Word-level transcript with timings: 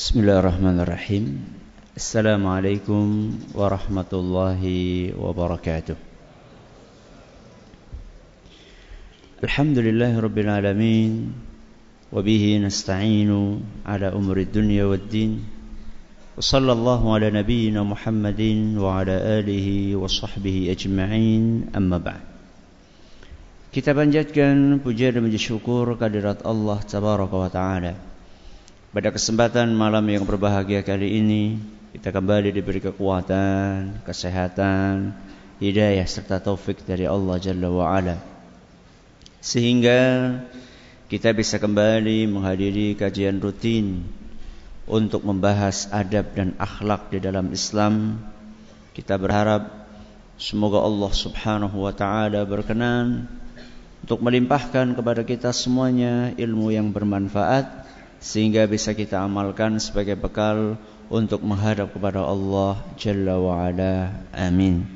بسم 0.00 0.20
الله 0.20 0.38
الرحمن 0.40 0.80
الرحيم 0.80 1.24
السلام 1.96 2.46
عليكم 2.46 3.04
ورحمة 3.52 4.10
الله 4.12 4.62
وبركاته 5.12 5.96
الحمد 9.44 9.78
لله 9.78 10.12
رب 10.20 10.38
العالمين 10.38 11.12
وبه 12.16 12.44
نستعين 12.64 13.30
على 13.86 14.08
أمر 14.08 14.36
الدنيا 14.36 14.84
والدين 14.84 15.44
وصلى 16.40 16.72
الله 16.72 17.14
على 17.14 17.28
نبينا 17.30 17.82
محمد 17.84 18.42
وعلى 18.80 19.16
آله 19.38 19.68
وصحبه 20.00 20.56
أجمعين 20.72 21.76
أما 21.76 21.98
بعد 22.00 22.24
Kita 23.68 23.92
panjatkan 23.92 24.80
puja 24.80 25.12
dan 25.12 25.28
Allah 26.48 26.78
Tabaraka 26.88 27.36
wa 27.36 27.50
Ta'ala. 27.52 28.09
Pada 28.90 29.14
kesempatan 29.14 29.70
malam 29.70 30.02
yang 30.10 30.26
berbahagia 30.26 30.82
kali 30.82 31.22
ini, 31.22 31.62
kita 31.94 32.10
kembali 32.10 32.50
diberi 32.50 32.82
kekuatan, 32.82 34.02
kesehatan, 34.02 35.14
hidayah 35.62 36.02
serta 36.10 36.42
taufik 36.42 36.82
dari 36.82 37.06
Allah 37.06 37.38
Jalla 37.38 37.70
wa 37.70 37.86
Ala. 37.86 38.18
Sehingga 39.38 40.34
kita 41.06 41.30
bisa 41.30 41.62
kembali 41.62 42.26
menghadiri 42.34 42.98
kajian 42.98 43.38
rutin 43.38 44.02
untuk 44.90 45.22
membahas 45.22 45.86
adab 45.94 46.34
dan 46.34 46.58
akhlak 46.58 47.14
di 47.14 47.22
dalam 47.22 47.46
Islam. 47.54 48.18
Kita 48.90 49.14
berharap 49.22 49.86
semoga 50.34 50.82
Allah 50.82 51.12
Subhanahu 51.14 51.86
wa 51.86 51.94
taala 51.94 52.42
berkenan 52.42 53.30
untuk 54.02 54.18
melimpahkan 54.18 54.98
kepada 54.98 55.22
kita 55.22 55.54
semuanya 55.54 56.34
ilmu 56.34 56.74
yang 56.74 56.90
bermanfaat 56.90 57.86
sehingga 58.20 58.68
bisa 58.68 58.92
kita 58.92 59.24
amalkan 59.24 59.80
sebagai 59.80 60.14
bekal 60.14 60.76
untuk 61.08 61.42
menghadap 61.42 61.90
kepada 61.90 62.22
Allah 62.22 62.78
Jalla 63.00 63.40
wa 63.40 63.66
Ala. 63.66 64.12
Amin. 64.36 64.86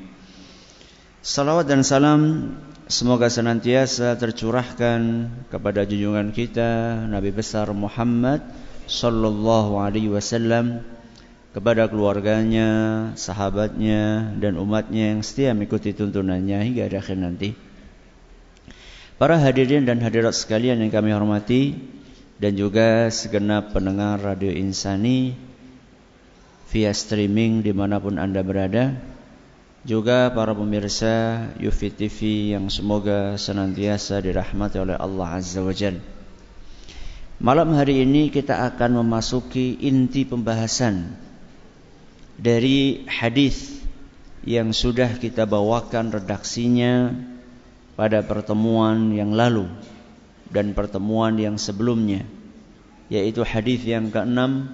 Salawat 1.25 1.65
dan 1.65 1.81
salam 1.81 2.53
semoga 2.85 3.27
senantiasa 3.33 4.13
tercurahkan 4.15 5.33
kepada 5.49 5.83
junjungan 5.89 6.29
kita 6.29 7.01
Nabi 7.09 7.33
besar 7.33 7.73
Muhammad 7.73 8.45
sallallahu 8.85 9.81
alaihi 9.81 10.13
wasallam 10.13 10.85
kepada 11.49 11.87
keluarganya, 11.87 12.69
sahabatnya 13.15 14.35
dan 14.37 14.59
umatnya 14.59 15.15
yang 15.15 15.23
setia 15.23 15.55
mengikuti 15.55 15.95
tuntunannya 15.95 16.61
hingga 16.61 16.91
akhir 16.91 17.15
nanti. 17.15 17.55
Para 19.15 19.39
hadirin 19.39 19.87
dan 19.87 20.03
hadirat 20.03 20.35
sekalian 20.35 20.83
yang 20.83 20.91
kami 20.91 21.15
hormati 21.15 21.79
dan 22.35 22.59
juga 22.59 23.07
segenap 23.07 23.71
pendengar 23.71 24.19
Radio 24.19 24.51
Insani 24.51 25.35
via 26.67 26.91
streaming 26.91 27.63
di 27.63 27.71
mana 27.71 28.03
pun 28.03 28.19
Anda 28.19 28.43
berada 28.43 28.99
juga 29.85 30.33
para 30.33 30.51
pemirsa 30.51 31.47
Yufi 31.61 31.93
TV 31.93 32.51
yang 32.57 32.67
semoga 32.67 33.39
senantiasa 33.39 34.19
dirahmati 34.19 34.81
oleh 34.81 34.97
Allah 34.97 35.37
Azza 35.37 35.61
wa 35.61 35.71
Jal. 35.71 36.01
Malam 37.37 37.77
hari 37.77 38.01
ini 38.01 38.33
kita 38.33 38.65
akan 38.65 39.05
memasuki 39.05 39.77
inti 39.85 40.25
pembahasan 40.25 41.13
dari 42.35 43.05
hadis 43.07 43.77
yang 44.43 44.75
sudah 44.75 45.21
kita 45.21 45.47
bawakan 45.47 46.11
redaksinya 46.11 47.13
pada 47.95 48.25
pertemuan 48.25 49.13
yang 49.15 49.31
lalu 49.31 49.71
dan 50.55 50.71
pertemuan 50.71 51.35
yang 51.35 51.59
sebelumnya 51.59 52.23
yaitu 53.11 53.43
hadis 53.43 53.83
yang 53.83 54.07
keenam 54.07 54.71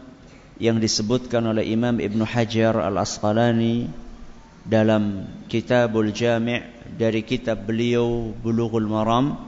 yang 0.62 0.78
disebutkan 0.78 1.42
oleh 1.50 1.66
Imam 1.66 1.98
Ibn 1.98 2.22
Hajar 2.22 2.78
Al-Asqalani 2.78 3.90
dalam 4.62 5.26
Kitabul 5.50 6.14
Jami' 6.14 6.62
dari 6.94 7.26
kitab 7.26 7.66
beliau 7.66 8.30
Bulughul 8.30 8.86
Maram 8.86 9.42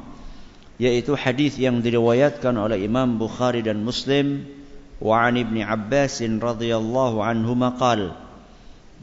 yaitu 0.81 1.13
hadis 1.13 1.61
yang 1.61 1.85
diriwayatkan 1.85 2.57
oleh 2.57 2.81
Imam 2.81 3.21
Bukhari 3.21 3.61
dan 3.61 3.85
Muslim 3.85 4.49
wa 4.97 5.21
an 5.21 5.37
Ibnu 5.37 5.61
Abbas 5.61 6.17
radhiyallahu 6.25 7.21
anhu 7.21 7.53
maqal 7.53 8.17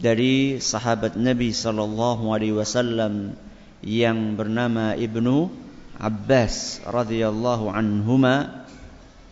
dari 0.00 0.58
sahabat 0.58 1.14
Nabi 1.14 1.54
sallallahu 1.54 2.34
alaihi 2.34 2.58
wasallam 2.58 3.38
yang 3.86 4.34
bernama 4.34 4.98
Ibnu 4.98 5.69
Abbas 6.00 6.80
radhiyallahu 6.88 7.68
anhuma 7.68 8.64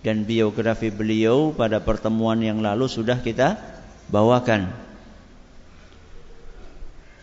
dan 0.05 0.29
biografi 0.29 0.93
beliau 0.93 1.51
pada 1.57 1.81
pertemuan 1.81 2.39
yang 2.39 2.61
lalu 2.61 2.87
sudah 2.87 3.19
kita 3.25 3.57
bawakan. 4.13 4.71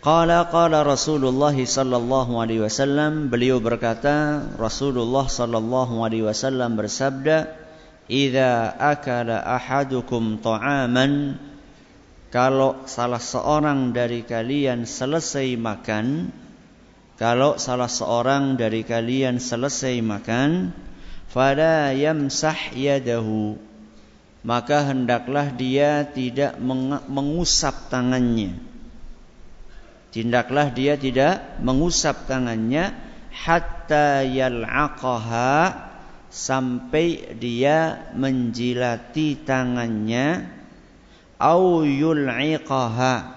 Qala 0.05 0.49
qala 0.53 0.85
Rasulullah 0.85 1.53
sallallahu 1.53 2.37
alaihi 2.37 2.61
wasallam 2.61 3.29
beliau 3.33 3.57
berkata 3.57 4.45
Rasulullah 4.53 5.25
sallallahu 5.25 6.01
alaihi 6.05 6.25
wasallam 6.29 6.77
bersabda 6.77 7.65
Idza 8.05 8.77
akala 8.77 9.41
ahadukum 9.41 10.37
ta'aman 10.37 11.41
kalau 12.29 12.85
salah 12.85 13.17
seorang 13.17 13.97
dari 13.97 14.21
kalian 14.21 14.85
selesai 14.85 15.57
makan 15.57 16.29
kalau 17.15 17.55
salah 17.55 17.87
seorang 17.87 18.59
dari 18.59 18.83
kalian 18.83 19.39
selesai 19.39 20.03
makan, 20.03 20.75
fala 21.31 21.95
yamsah 21.95 22.75
yadahu, 22.75 23.55
maka 24.43 24.91
hendaklah 24.91 25.47
dia 25.55 26.03
tidak 26.03 26.59
mengusap 27.07 27.87
tangannya. 27.87 28.59
Tindaklah 30.11 30.71
dia 30.71 30.95
tidak 30.95 31.59
mengusap 31.59 32.27
tangannya 32.27 32.95
hatta 33.31 34.23
yal'aqaha 34.23 35.75
sampai 36.31 37.35
dia 37.35 38.11
menjilati 38.15 39.39
tangannya 39.43 40.51
au 41.39 41.83
yul'iqaha 41.83 43.34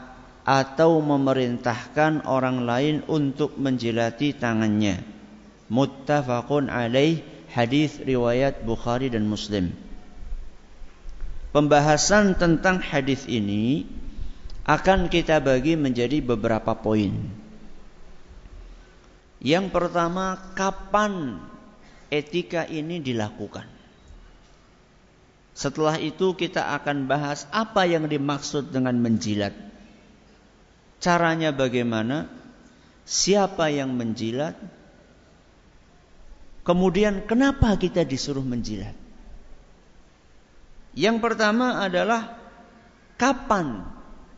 atau 0.49 1.05
memerintahkan 1.05 2.25
orang 2.25 2.65
lain 2.65 2.97
untuk 3.05 3.61
menjilati 3.61 4.33
tangannya. 4.33 5.05
Muttafaqun 5.69 6.73
alaih 6.73 7.21
hadis 7.53 8.01
riwayat 8.01 8.65
Bukhari 8.65 9.13
dan 9.13 9.29
Muslim. 9.29 9.77
Pembahasan 11.53 12.41
tentang 12.41 12.81
hadis 12.81 13.29
ini 13.29 13.85
akan 14.65 15.13
kita 15.13 15.37
bagi 15.45 15.77
menjadi 15.77 16.25
beberapa 16.25 16.73
poin. 16.81 17.13
Yang 19.45 19.69
pertama, 19.69 20.41
kapan 20.57 21.45
etika 22.09 22.65
ini 22.65 23.05
dilakukan? 23.05 23.69
Setelah 25.53 26.01
itu 26.01 26.33
kita 26.33 26.73
akan 26.81 27.05
bahas 27.05 27.45
apa 27.53 27.85
yang 27.85 28.09
dimaksud 28.09 28.73
dengan 28.73 28.97
menjilat. 28.97 29.68
Caranya 30.99 31.55
bagaimana? 31.55 32.27
Siapa 33.09 33.71
yang 33.71 33.95
menjilat? 33.95 34.59
Kemudian 36.67 37.25
kenapa 37.25 37.73
kita 37.81 38.05
disuruh 38.05 38.45
menjilat? 38.45 38.93
Yang 40.93 41.17
pertama 41.23 41.81
adalah 41.81 42.37
kapan 43.17 43.87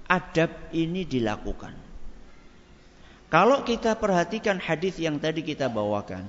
adab 0.06 0.70
ini 0.70 1.02
dilakukan? 1.08 1.74
Kalau 3.30 3.66
kita 3.66 3.98
perhatikan 3.98 4.62
hadis 4.62 4.98
yang 5.00 5.18
tadi 5.18 5.42
kita 5.42 5.66
bawakan, 5.70 6.26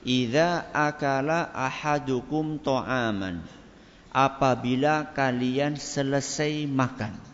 Idza 0.00 0.72
akala 0.72 1.52
ahadukum 1.52 2.56
to'aman 2.64 3.44
Apabila 4.08 5.12
kalian 5.12 5.76
selesai 5.76 6.64
makan 6.64 7.29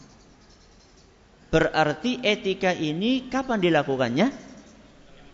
Berarti 1.46 2.18
etika 2.26 2.74
ini 2.74 3.30
kapan 3.30 3.62
dilakukannya? 3.62 4.28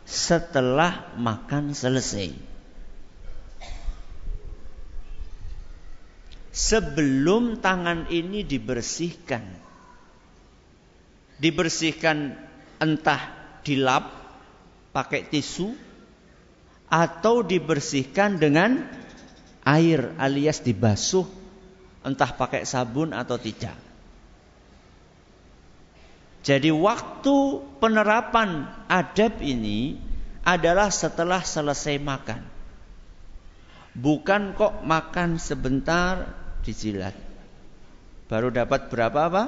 Setelah 0.04 1.14
makan 1.16 1.72
selesai. 1.72 2.34
Sebelum 6.52 7.64
tangan 7.64 8.12
ini 8.12 8.44
dibersihkan. 8.44 9.40
Dibersihkan 11.40 12.36
entah 12.76 13.22
dilap 13.64 14.12
pakai 14.92 15.26
tisu 15.26 15.72
atau 16.92 17.40
dibersihkan 17.40 18.36
dengan 18.36 18.84
air 19.64 20.12
alias 20.20 20.60
dibasuh 20.60 21.24
entah 22.04 22.30
pakai 22.36 22.68
sabun 22.68 23.16
atau 23.16 23.40
tidak. 23.40 23.91
Jadi 26.42 26.74
waktu 26.74 27.62
penerapan 27.78 28.66
adab 28.90 29.38
ini 29.38 29.94
adalah 30.42 30.90
setelah 30.90 31.38
selesai 31.38 32.02
makan. 32.02 32.42
Bukan 33.94 34.58
kok 34.58 34.82
makan 34.82 35.38
sebentar 35.38 36.34
dijilat. 36.66 37.14
baru 38.26 38.48
dapat 38.48 38.88
berapa 38.88 39.28
apa? 39.28 39.44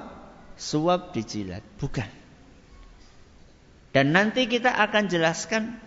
Suap 0.61 1.17
dijilat. 1.17 1.65
Bukan. 1.81 2.07
Dan 3.97 4.13
nanti 4.13 4.45
kita 4.45 4.71
akan 4.71 5.05
jelaskan 5.09 5.81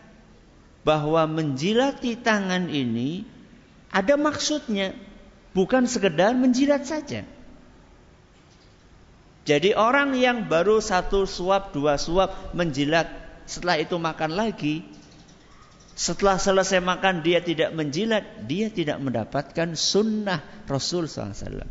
bahwa 0.81 1.23
menjilati 1.29 2.17
tangan 2.17 2.67
ini 2.67 3.21
ada 3.93 4.17
maksudnya. 4.17 4.97
Bukan 5.53 5.85
sekedar 5.85 6.33
menjilat 6.33 6.89
saja. 6.89 7.36
Jadi 9.47 9.71
orang 9.71 10.11
yang 10.19 10.51
baru 10.51 10.83
satu 10.83 11.23
suap, 11.23 11.71
dua 11.71 11.95
suap 11.95 12.51
menjilat, 12.51 13.07
setelah 13.47 13.79
itu 13.79 13.95
makan 13.95 14.35
lagi, 14.35 14.83
setelah 15.95 16.35
selesai 16.35 16.83
makan 16.83 17.23
dia 17.23 17.39
tidak 17.39 17.71
menjilat, 17.71 18.43
dia 18.43 18.67
tidak 18.67 18.99
mendapatkan 18.99 19.71
sunnah 19.79 20.43
Rasul 20.67 21.07
SAW. 21.07 21.63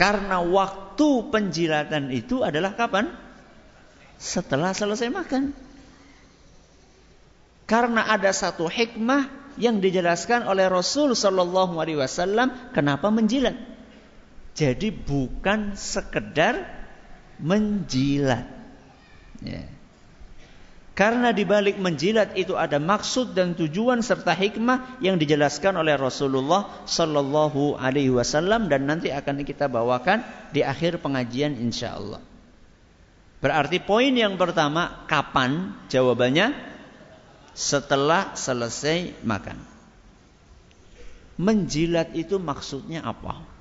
Karena 0.00 0.40
waktu 0.40 1.08
penjilatan 1.28 2.08
itu 2.10 2.40
adalah 2.40 2.72
kapan? 2.72 3.12
Setelah 4.16 4.72
selesai 4.72 5.12
makan. 5.12 5.52
Karena 7.68 8.08
ada 8.08 8.32
satu 8.32 8.72
hikmah 8.72 9.54
yang 9.60 9.84
dijelaskan 9.84 10.48
oleh 10.48 10.64
Rasul 10.66 11.12
Shallallahu 11.12 11.76
Alaihi 11.76 12.00
Wasallam 12.00 12.72
kenapa 12.72 13.12
menjilat. 13.12 13.71
Jadi 14.52 14.92
bukan 14.92 15.74
sekedar 15.74 16.60
menjilat. 17.40 18.46
Yeah. 19.40 19.72
Karena 20.92 21.32
di 21.32 21.48
balik 21.48 21.80
menjilat 21.80 22.36
itu 22.36 22.52
ada 22.52 22.76
maksud 22.76 23.32
dan 23.32 23.56
tujuan 23.56 24.04
serta 24.04 24.36
hikmah 24.36 25.00
yang 25.00 25.16
dijelaskan 25.16 25.80
oleh 25.80 25.96
Rasulullah 25.96 26.84
Sallallahu 26.84 27.80
Alaihi 27.80 28.12
Wasallam 28.12 28.68
dan 28.68 28.84
nanti 28.84 29.08
akan 29.08 29.40
kita 29.40 29.72
bawakan 29.72 30.20
di 30.52 30.60
akhir 30.60 31.00
pengajian 31.00 31.56
insya 31.56 31.96
Allah. 31.96 32.20
Berarti 33.40 33.80
poin 33.80 34.12
yang 34.12 34.36
pertama 34.36 35.08
kapan? 35.08 35.72
Jawabannya 35.88 36.52
setelah 37.56 38.36
selesai 38.36 39.16
makan. 39.24 39.58
Menjilat 41.40 42.12
itu 42.12 42.36
maksudnya 42.36 43.00
apa? 43.00 43.51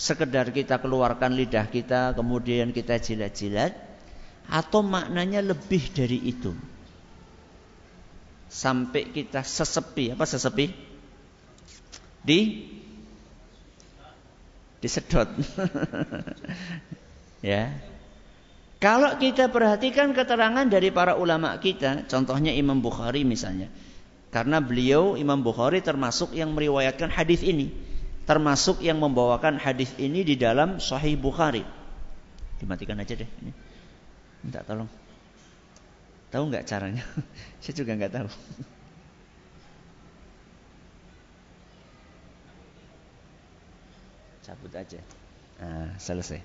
Sekedar 0.00 0.48
kita 0.48 0.80
keluarkan 0.80 1.36
lidah 1.36 1.68
kita 1.68 2.16
kemudian 2.16 2.72
kita 2.72 2.96
jilat-jilat 2.96 3.76
atau 4.48 4.80
maknanya 4.80 5.44
lebih 5.44 5.92
dari 5.92 6.16
itu. 6.24 6.56
Sampai 8.48 9.12
kita 9.12 9.44
sesepi, 9.44 10.16
apa 10.16 10.24
sesepi? 10.24 10.72
Di 12.24 12.40
disedot. 14.80 15.28
ya. 17.52 17.68
Kalau 18.80 19.20
kita 19.20 19.52
perhatikan 19.52 20.16
keterangan 20.16 20.64
dari 20.64 20.88
para 20.88 21.20
ulama 21.20 21.52
kita, 21.60 22.08
contohnya 22.08 22.56
Imam 22.56 22.80
Bukhari 22.80 23.28
misalnya. 23.28 23.68
Karena 24.32 24.64
beliau 24.64 25.20
Imam 25.20 25.44
Bukhari 25.44 25.84
termasuk 25.84 26.32
yang 26.32 26.56
meriwayatkan 26.56 27.12
hadis 27.12 27.44
ini, 27.44 27.89
termasuk 28.30 28.78
yang 28.78 29.02
membawakan 29.02 29.58
hadis 29.58 29.90
ini 29.98 30.22
di 30.22 30.38
dalam 30.38 30.78
Sahih 30.78 31.18
Bukhari. 31.18 31.66
Dimatikan 32.62 33.02
aja 33.02 33.18
deh 33.18 33.26
ini. 33.26 33.50
Minta 34.46 34.62
tolong. 34.62 34.86
Tahu 36.30 36.46
nggak 36.46 36.62
caranya? 36.62 37.02
Saya 37.58 37.74
juga 37.74 37.98
nggak 37.98 38.14
tahu. 38.14 38.30
Cabut 44.46 44.72
aja. 44.78 45.02
Nah, 45.58 45.90
selesai. 45.98 46.38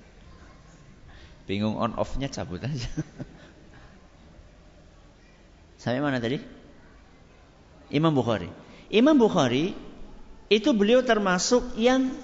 Bingung 1.46 1.78
on 1.78 1.94
off-nya 1.94 2.26
cabut 2.26 2.66
aja. 2.66 2.90
Sampai 5.78 6.02
mana 6.02 6.18
tadi? 6.18 6.42
Imam 7.94 8.10
Bukhari. 8.10 8.50
Imam 8.90 9.14
Bukhari 9.14 9.85
itu 10.46 10.70
beliau 10.70 11.02
termasuk 11.02 11.74
yang 11.74 12.14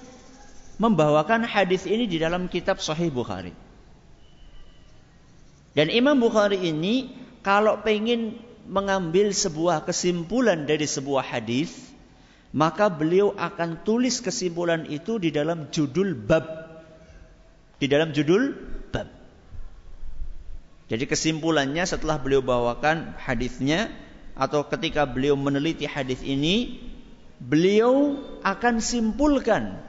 membawakan 0.79 1.43
hadis 1.43 1.83
ini 1.83 2.07
di 2.07 2.17
dalam 2.19 2.47
kitab 2.47 2.79
Sahih 2.79 3.11
Bukhari. 3.11 3.51
Dan 5.73 5.89
Imam 5.89 6.17
Bukhari 6.21 6.69
ini 6.69 7.11
kalau 7.41 7.81
pengen 7.81 8.37
mengambil 8.69 9.33
sebuah 9.35 9.83
kesimpulan 9.83 10.63
dari 10.63 10.87
sebuah 10.87 11.25
hadis, 11.25 11.73
maka 12.55 12.87
beliau 12.87 13.33
akan 13.35 13.81
tulis 13.81 14.21
kesimpulan 14.21 14.87
itu 14.87 15.17
di 15.19 15.33
dalam 15.33 15.67
judul 15.73 16.13
bab. 16.15 16.45
Di 17.81 17.89
dalam 17.89 18.15
judul 18.15 18.55
bab. 18.93 19.09
Jadi 20.87 21.03
kesimpulannya 21.09 21.83
setelah 21.83 22.21
beliau 22.21 22.45
bawakan 22.45 23.17
hadisnya 23.17 23.89
atau 24.37 24.63
ketika 24.69 25.09
beliau 25.09 25.33
meneliti 25.33 25.89
hadis 25.89 26.21
ini, 26.21 26.79
beliau 27.43 28.15
akan 28.41 28.79
simpulkan 28.79 29.79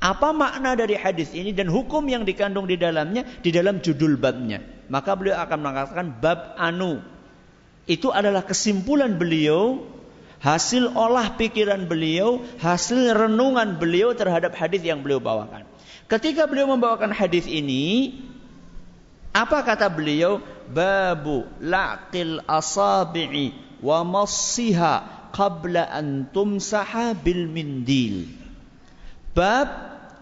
apa 0.00 0.32
makna 0.32 0.76
dari 0.76 0.96
hadis 0.96 1.32
ini 1.32 1.52
dan 1.56 1.68
hukum 1.68 2.04
yang 2.08 2.24
dikandung 2.24 2.68
di 2.68 2.76
dalamnya 2.76 3.24
di 3.40 3.52
dalam 3.52 3.80
judul 3.80 4.16
babnya 4.20 4.80
maka 4.90 5.14
beliau 5.14 5.38
akan 5.38 5.58
mengatakan 5.62 6.06
bab 6.18 6.58
anu. 6.58 6.98
Itu 7.86 8.10
adalah 8.10 8.42
kesimpulan 8.42 9.16
beliau, 9.16 9.86
hasil 10.42 10.90
olah 10.98 11.38
pikiran 11.38 11.86
beliau, 11.86 12.42
hasil 12.58 13.14
renungan 13.14 13.78
beliau 13.78 14.12
terhadap 14.12 14.52
hadis 14.58 14.82
yang 14.82 15.00
beliau 15.00 15.22
bawakan. 15.22 15.64
Ketika 16.10 16.50
beliau 16.50 16.74
membawakan 16.74 17.14
hadis 17.14 17.46
ini, 17.46 18.18
apa 19.30 19.62
kata 19.62 19.86
beliau? 19.86 20.42
Babu 20.70 21.46
laqil 21.62 22.42
asabi'i 22.46 23.54
wa 23.82 24.06
massiha 24.06 25.19
qabla 25.30 25.88
an 25.90 26.30
tumsaha 26.30 27.14
bil 27.16 27.46
mindil. 27.50 28.26
Bab 29.32 29.68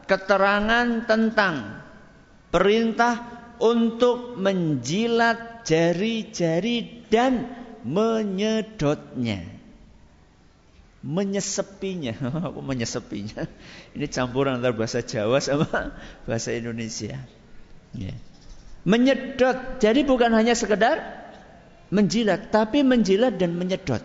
keterangan 0.08 1.04
tentang 1.04 1.84
perintah 2.48 3.38
untuk 3.60 4.38
menjilat 4.38 5.66
jari-jari 5.66 7.08
dan 7.12 7.50
menyedotnya. 7.84 9.44
Menyesepinya. 10.98 12.14
Apa 12.50 12.60
menyesepinya? 12.60 13.46
Ini 13.94 14.06
campuran 14.10 14.58
antara 14.58 14.74
bahasa 14.74 15.04
Jawa 15.04 15.38
sama 15.38 15.68
bahasa 16.28 16.54
Indonesia. 16.54 17.18
Ya. 17.94 18.14
Menyedot. 18.88 19.78
Jadi 19.78 20.00
bukan 20.06 20.32
hanya 20.34 20.56
sekedar 20.56 21.00
menjilat, 21.88 22.52
tapi 22.52 22.84
menjilat 22.84 23.36
dan 23.36 23.56
menyedot. 23.56 24.00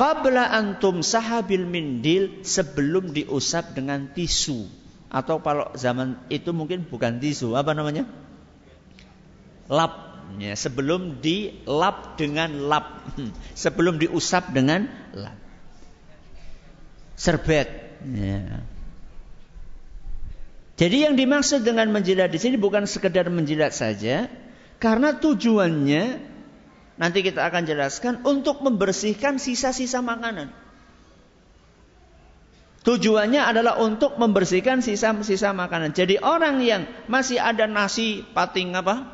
Qabla 0.00 0.48
antum 0.56 1.04
sahabil 1.04 1.68
mindil 1.68 2.40
sebelum 2.40 3.12
diusap 3.12 3.76
dengan 3.76 4.08
tisu 4.08 4.64
atau 5.12 5.44
kalau 5.44 5.76
zaman 5.76 6.16
itu 6.32 6.56
mungkin 6.56 6.88
bukan 6.88 7.20
tisu, 7.20 7.52
apa 7.52 7.76
namanya? 7.76 8.08
Lap. 9.68 10.08
Ya, 10.40 10.56
sebelum 10.56 11.20
dilap 11.20 12.16
dengan 12.16 12.70
lap. 12.70 13.12
Sebelum 13.66 14.00
diusap 14.00 14.56
dengan 14.56 14.88
lap. 15.12 15.36
Serbet. 17.18 17.68
Ya. 18.08 18.64
Jadi 20.80 20.96
yang 21.04 21.18
dimaksud 21.18 21.60
dengan 21.60 21.92
menjilat 21.92 22.32
di 22.32 22.40
sini 22.40 22.56
bukan 22.56 22.88
sekedar 22.88 23.28
menjilat 23.28 23.76
saja, 23.76 24.32
karena 24.80 25.18
tujuannya 25.18 26.29
nanti 27.00 27.24
kita 27.24 27.40
akan 27.48 27.64
jelaskan 27.64 28.20
untuk 28.28 28.60
membersihkan 28.60 29.40
sisa-sisa 29.40 30.04
makanan. 30.04 30.52
Tujuannya 32.80 33.40
adalah 33.44 33.80
untuk 33.80 34.16
membersihkan 34.20 34.84
sisa-sisa 34.84 35.52
makanan. 35.52 35.96
Jadi 35.96 36.20
orang 36.20 36.60
yang 36.64 36.84
masih 37.08 37.40
ada 37.40 37.64
nasi 37.64 38.24
pating 38.36 38.72
apa? 38.76 39.04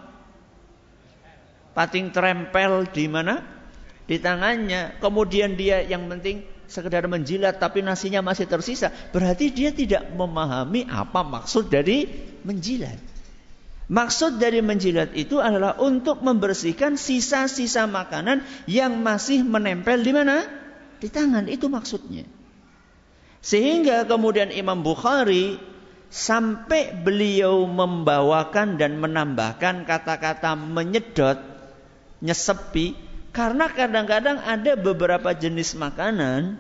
Pating 1.75 2.15
terempel 2.15 2.87
di 2.91 3.07
mana? 3.11 3.43
Di 4.07 4.23
tangannya. 4.23 4.99
Kemudian 5.03 5.59
dia 5.59 5.83
yang 5.83 6.07
penting 6.07 6.47
sekedar 6.71 7.07
menjilat 7.11 7.59
tapi 7.59 7.83
nasinya 7.83 8.23
masih 8.23 8.47
tersisa. 8.47 8.95
Berarti 9.11 9.51
dia 9.51 9.75
tidak 9.75 10.15
memahami 10.15 10.87
apa 10.87 11.27
maksud 11.27 11.67
dari 11.67 12.07
menjilat. 12.47 13.16
Maksud 13.87 14.43
dari 14.43 14.59
menjilat 14.67 15.15
itu 15.15 15.39
adalah 15.39 15.79
untuk 15.79 16.19
membersihkan 16.19 16.99
sisa-sisa 16.99 17.87
makanan 17.87 18.43
yang 18.67 18.99
masih 18.99 19.47
menempel 19.47 20.03
di 20.03 20.11
mana? 20.11 20.43
Di 20.99 21.07
tangan. 21.07 21.47
Itu 21.47 21.71
maksudnya. 21.71 22.27
Sehingga 23.39 24.03
kemudian 24.11 24.51
Imam 24.51 24.83
Bukhari 24.83 25.55
sampai 26.11 26.99
beliau 26.99 27.63
membawakan 27.71 28.75
dan 28.75 28.99
menambahkan 28.99 29.87
kata-kata 29.87 30.59
menyedot, 30.59 31.39
nyesepi, 32.27 32.99
karena 33.31 33.71
kadang-kadang 33.71 34.43
ada 34.43 34.75
beberapa 34.75 35.31
jenis 35.31 35.79
makanan 35.79 36.59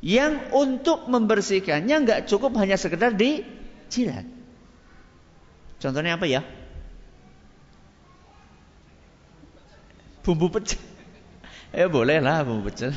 yang 0.00 0.48
untuk 0.54 1.12
membersihkannya 1.12 1.96
nggak 2.08 2.20
cukup 2.24 2.56
hanya 2.56 2.80
sekedar 2.80 3.12
dijilat. 3.12 4.35
Contohnya 5.80 6.16
apa 6.16 6.26
ya? 6.28 6.42
Bumbu 10.26 10.50
pecel. 10.50 10.80
Ya 11.76 11.92
boleh 11.92 12.24
lah 12.24 12.40
bumbu 12.40 12.72
pecel. 12.72 12.96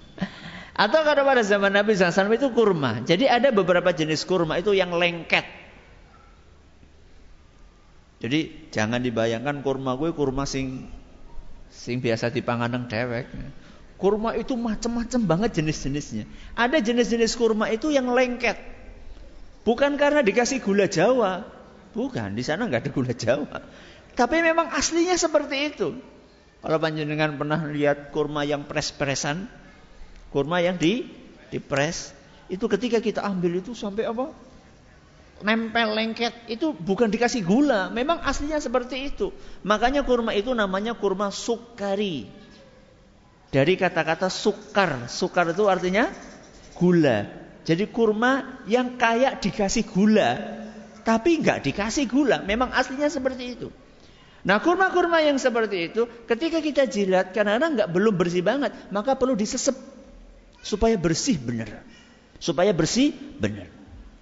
Atau 0.82 1.04
kalau 1.04 1.28
pada 1.28 1.44
zaman 1.44 1.76
Nabi 1.76 1.92
SAW 1.92 2.32
itu 2.32 2.48
kurma. 2.56 3.04
Jadi 3.04 3.28
ada 3.28 3.52
beberapa 3.52 3.92
jenis 3.92 4.24
kurma 4.24 4.56
itu 4.56 4.72
yang 4.72 4.96
lengket. 4.96 5.44
Jadi 8.24 8.68
jangan 8.72 9.04
dibayangkan 9.04 9.60
kurma 9.60 10.00
gue 10.00 10.16
kurma 10.16 10.48
sing 10.48 10.88
sing 11.68 12.00
biasa 12.00 12.32
dipangan 12.32 12.72
nang 12.72 12.88
dewek. 12.88 13.28
Kurma 14.00 14.32
itu 14.32 14.56
macam-macam 14.56 15.20
banget 15.28 15.60
jenis-jenisnya. 15.60 16.24
Ada 16.56 16.80
jenis-jenis 16.80 17.36
kurma 17.36 17.68
itu 17.68 17.92
yang 17.92 18.08
lengket. 18.08 18.56
Bukan 19.68 20.00
karena 20.00 20.24
dikasih 20.24 20.64
gula 20.64 20.88
Jawa. 20.88 21.59
Bukan, 21.90 22.38
di 22.38 22.42
sana 22.46 22.70
nggak 22.70 22.86
ada 22.86 22.90
gula 22.94 23.14
Jawa. 23.14 23.58
Tapi 24.14 24.36
memang 24.42 24.70
aslinya 24.70 25.14
seperti 25.18 25.74
itu. 25.74 25.88
Kalau 26.60 26.76
panjenengan 26.76 27.40
pernah 27.40 27.64
lihat 27.66 28.12
kurma 28.12 28.44
yang 28.44 28.68
pres-presan, 28.68 29.48
kurma 30.28 30.60
yang 30.60 30.76
di 30.76 31.08
dipres, 31.48 32.12
itu 32.52 32.68
ketika 32.68 33.00
kita 33.00 33.24
ambil 33.24 33.64
itu 33.64 33.72
sampai 33.72 34.04
apa? 34.04 34.30
Nempel 35.40 35.96
lengket 35.96 36.52
itu 36.52 36.76
bukan 36.76 37.08
dikasih 37.08 37.40
gula, 37.48 37.88
memang 37.88 38.20
aslinya 38.20 38.60
seperti 38.60 39.08
itu. 39.08 39.32
Makanya 39.64 40.04
kurma 40.04 40.36
itu 40.36 40.52
namanya 40.52 40.92
kurma 40.92 41.32
sukari. 41.32 42.28
Dari 43.50 43.74
kata-kata 43.74 44.28
sukar. 44.28 45.08
Sukar 45.08 45.50
itu 45.50 45.64
artinya 45.66 46.12
gula. 46.76 47.24
Jadi 47.64 47.88
kurma 47.88 48.62
yang 48.68 49.00
kayak 49.00 49.40
dikasih 49.40 49.88
gula. 49.88 50.30
Tapi 51.10 51.42
nggak 51.42 51.66
dikasih 51.66 52.06
gula. 52.06 52.38
Memang 52.46 52.70
aslinya 52.70 53.10
seperti 53.10 53.58
itu. 53.58 53.66
Nah 54.46 54.62
kurma-kurma 54.62 55.18
yang 55.18 55.42
seperti 55.42 55.90
itu 55.90 56.06
ketika 56.30 56.62
kita 56.62 56.86
jilat 56.86 57.34
karena 57.34 57.58
nggak 57.58 57.90
belum 57.90 58.14
bersih 58.16 58.40
banget 58.40 58.72
maka 58.88 59.12
perlu 59.18 59.34
disesep 59.34 59.74
supaya 60.62 60.94
bersih 60.94 61.34
benar. 61.42 61.82
Supaya 62.38 62.70
bersih 62.70 63.10
benar. 63.42 63.66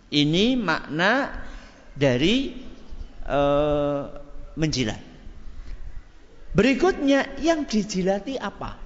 Ini 0.09 0.57
makna 0.57 1.45
dari 1.93 2.57
uh, 3.29 4.09
menjilat. 4.57 5.05
Berikutnya 6.57 7.37
yang 7.45 7.69
dijilati 7.69 8.41
apa? 8.41 8.81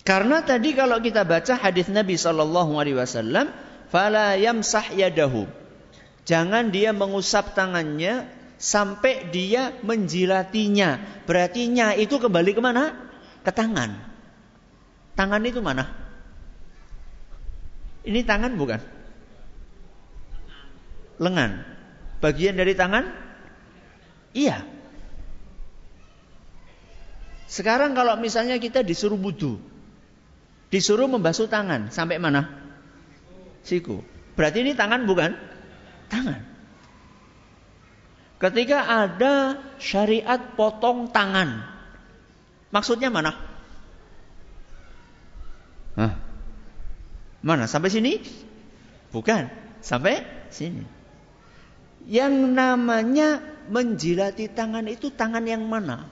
Karena 0.00 0.40
tadi 0.40 0.72
kalau 0.72 0.96
kita 1.04 1.28
baca 1.28 1.60
hadis 1.60 1.92
Nabi 1.92 2.16
Shallallahu 2.16 2.80
Alaihi 2.80 2.96
Wasallam, 2.96 3.52
fala 3.88 4.36
yamsah 4.38 4.94
yadahu. 4.94 5.48
Jangan 6.28 6.68
dia 6.68 6.92
mengusap 6.92 7.56
tangannya 7.56 8.28
sampai 8.60 9.32
dia 9.32 9.72
menjilatinya. 9.80 11.24
Berarti 11.24 11.72
nya 11.72 11.96
itu 11.96 12.20
kembali 12.20 12.52
ke 12.52 12.60
mana? 12.60 12.92
Ke 13.40 13.48
tangan. 13.48 13.96
Tangan 15.16 15.42
itu 15.48 15.64
mana? 15.64 15.88
Ini 18.04 18.20
tangan 18.28 18.54
bukan? 18.60 18.80
Lengan. 21.18 21.64
Bagian 22.20 22.54
dari 22.60 22.76
tangan? 22.76 23.04
Iya. 24.36 24.62
Sekarang 27.48 27.96
kalau 27.96 28.20
misalnya 28.20 28.60
kita 28.60 28.84
disuruh 28.84 29.16
wudhu, 29.16 29.56
Disuruh 30.68 31.08
membasuh 31.08 31.48
tangan. 31.48 31.88
Sampai 31.88 32.20
mana? 32.20 32.67
Siku. 33.62 34.00
Berarti 34.38 34.62
ini 34.62 34.72
tangan 34.78 35.02
bukan? 35.08 35.34
Tangan. 36.08 36.40
Ketika 38.38 38.86
ada 38.86 39.58
syariat 39.82 40.38
potong 40.54 41.10
tangan. 41.10 41.66
Maksudnya 42.70 43.10
mana? 43.10 43.34
Hah? 45.98 46.12
Mana? 47.42 47.66
Sampai 47.66 47.90
sini? 47.90 48.22
Bukan. 49.10 49.50
Sampai 49.82 50.22
sini. 50.54 50.86
Yang 52.06 52.34
namanya 52.54 53.42
menjilati 53.68 54.46
tangan 54.54 54.86
itu 54.86 55.10
tangan 55.10 55.42
yang 55.42 55.66
mana? 55.66 56.06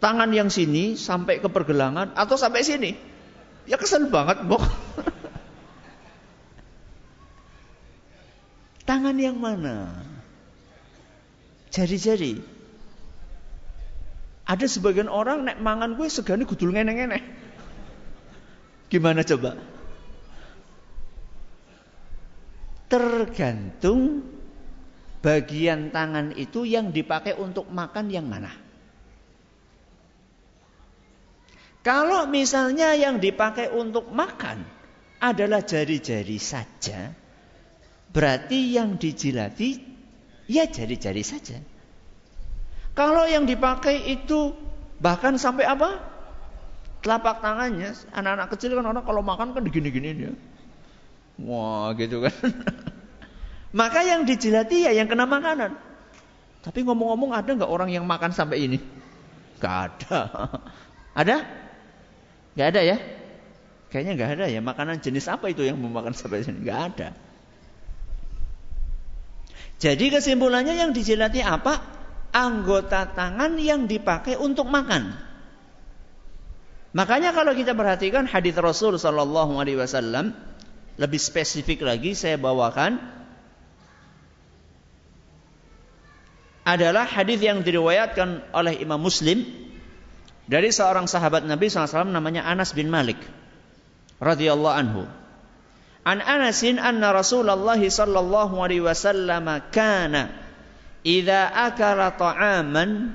Tangan 0.00 0.30
yang 0.32 0.48
sini 0.48 0.96
sampai 0.96 1.42
ke 1.42 1.52
pergelangan 1.52 2.16
atau 2.16 2.40
sampai 2.40 2.64
sini? 2.64 2.96
Ya 3.68 3.76
kesel 3.76 4.08
banget, 4.08 4.40
Bok. 4.48 4.64
Tangan 8.88 9.20
yang 9.20 9.36
mana? 9.36 9.92
Jari-jari. 11.68 12.40
Ada 14.48 14.64
sebagian 14.64 15.12
orang 15.12 15.44
nek 15.44 15.60
mangan 15.60 15.92
gue 15.92 16.08
segani 16.08 16.48
gudul 16.48 16.72
ngene-ngene. 16.72 17.20
Gimana 18.88 19.20
coba? 19.20 19.60
Tergantung 22.88 24.24
bagian 25.20 25.92
tangan 25.92 26.32
itu 26.32 26.64
yang 26.64 26.88
dipakai 26.88 27.36
untuk 27.36 27.68
makan 27.68 28.08
yang 28.08 28.24
mana. 28.24 28.48
Kalau 31.84 32.24
misalnya 32.24 32.96
yang 32.96 33.20
dipakai 33.20 33.68
untuk 33.68 34.08
makan 34.08 34.64
adalah 35.20 35.60
jari-jari 35.60 36.40
saja, 36.40 37.12
berarti 38.18 38.74
yang 38.74 38.98
dijilati 38.98 39.78
ya 40.50 40.66
jari-jari 40.66 41.22
saja. 41.22 41.62
Kalau 42.98 43.30
yang 43.30 43.46
dipakai 43.46 44.10
itu 44.10 44.58
bahkan 44.98 45.38
sampai 45.38 45.70
apa? 45.70 46.02
Telapak 46.98 47.38
tangannya, 47.38 47.94
anak-anak 48.10 48.50
kecil 48.58 48.74
kan 48.74 48.90
orang 48.90 49.06
kalau 49.06 49.22
makan 49.22 49.54
kan 49.54 49.62
digini-gini 49.62 50.18
dia. 50.18 50.32
Wah, 51.38 51.94
gitu 51.94 52.26
kan. 52.26 52.34
Maka 53.78 54.02
yang 54.02 54.26
dijilati 54.26 54.82
ya 54.82 54.90
yang 54.90 55.06
kena 55.06 55.22
makanan. 55.22 55.78
Tapi 56.66 56.82
ngomong-ngomong 56.82 57.38
ada 57.38 57.54
nggak 57.54 57.70
orang 57.70 57.94
yang 57.94 58.02
makan 58.02 58.34
sampai 58.34 58.66
ini? 58.66 58.82
Gak 59.62 59.74
ada. 59.94 60.18
Ada? 61.18 61.36
Gak 62.54 62.66
ada 62.74 62.80
ya? 62.82 62.96
Kayaknya 63.90 64.12
gak 64.18 64.30
ada 64.38 64.46
ya. 64.46 64.60
Makanan 64.62 65.02
jenis 65.02 65.26
apa 65.26 65.50
itu 65.50 65.66
yang 65.66 65.78
memakan 65.78 66.14
sampai 66.14 66.46
sini? 66.46 66.62
Gak 66.62 66.94
ada. 66.94 67.10
Jadi 69.78 70.10
kesimpulannya 70.10 70.74
yang 70.74 70.90
dijilati 70.90 71.40
apa? 71.42 71.78
Anggota 72.34 73.08
tangan 73.14 73.56
yang 73.56 73.86
dipakai 73.86 74.36
untuk 74.36 74.68
makan. 74.68 75.16
Makanya 76.92 77.30
kalau 77.36 77.52
kita 77.54 77.76
perhatikan 77.78 78.26
hadis 78.26 78.56
Rasul 78.58 78.98
Shallallahu 78.98 79.60
Alaihi 79.60 79.78
Wasallam 79.78 80.34
lebih 80.98 81.20
spesifik 81.22 81.86
lagi 81.86 82.18
saya 82.18 82.34
bawakan 82.40 82.98
adalah 86.68 87.08
hadis 87.08 87.40
yang 87.40 87.64
diriwayatkan 87.64 88.52
oleh 88.52 88.76
Imam 88.82 89.00
Muslim 89.00 89.46
dari 90.44 90.68
seorang 90.68 91.08
sahabat 91.08 91.44
Nabi 91.48 91.72
SAW 91.72 92.12
namanya 92.12 92.44
Anas 92.44 92.76
bin 92.76 92.92
Malik 92.92 93.16
radhiyallahu 94.20 94.76
anhu. 94.76 95.02
An 96.08 96.24
Anasin 96.24 96.80
anna 96.80 97.12
Rasulullah 97.12 97.76
sallallahu 97.76 98.56
alaihi 98.56 98.80
wasallam 98.80 99.44
kana 99.68 100.32
idza 101.04 101.52
akala 101.52 102.16
ta'aman 102.16 103.12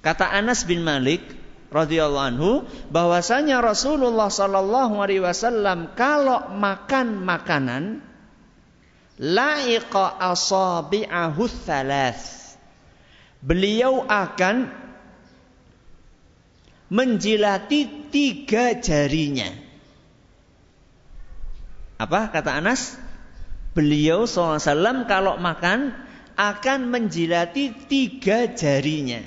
kata 0.00 0.24
Anas 0.32 0.64
bin 0.64 0.80
Malik 0.80 1.20
radhiyallahu 1.68 2.28
anhu 2.32 2.52
bahwasanya 2.88 3.60
Rasulullah 3.60 4.32
sallallahu 4.32 5.04
alaihi 5.04 5.20
wasallam 5.20 5.92
kalau 5.92 6.48
makan 6.56 7.20
makanan 7.20 8.00
laiqa 9.20 10.16
asabi'ahu 10.32 11.44
thalath 11.68 12.56
beliau 13.44 14.00
akan 14.08 14.72
menjilati 16.88 18.08
tiga 18.14 18.78
jarinya. 18.78 19.65
Apa 21.96 22.28
kata 22.28 22.60
Anas? 22.60 23.00
Beliau 23.72 24.24
SAW 24.24 25.04
kalau 25.08 25.36
makan 25.36 25.92
akan 26.36 26.92
menjilati 26.92 27.72
tiga 27.88 28.52
jarinya. 28.52 29.24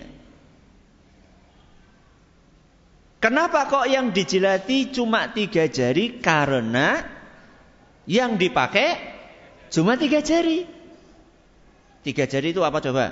Kenapa 3.20 3.68
kok 3.68 3.90
yang 3.90 4.16
dijilati 4.16 4.96
cuma 4.96 5.28
tiga 5.36 5.68
jari? 5.68 6.24
Karena 6.24 7.04
yang 8.08 8.40
dipakai 8.40 8.96
cuma 9.74 10.00
tiga 10.00 10.24
jari. 10.24 10.64
Tiga 12.00 12.24
jari 12.26 12.56
itu 12.56 12.64
apa 12.64 12.80
coba? 12.80 13.06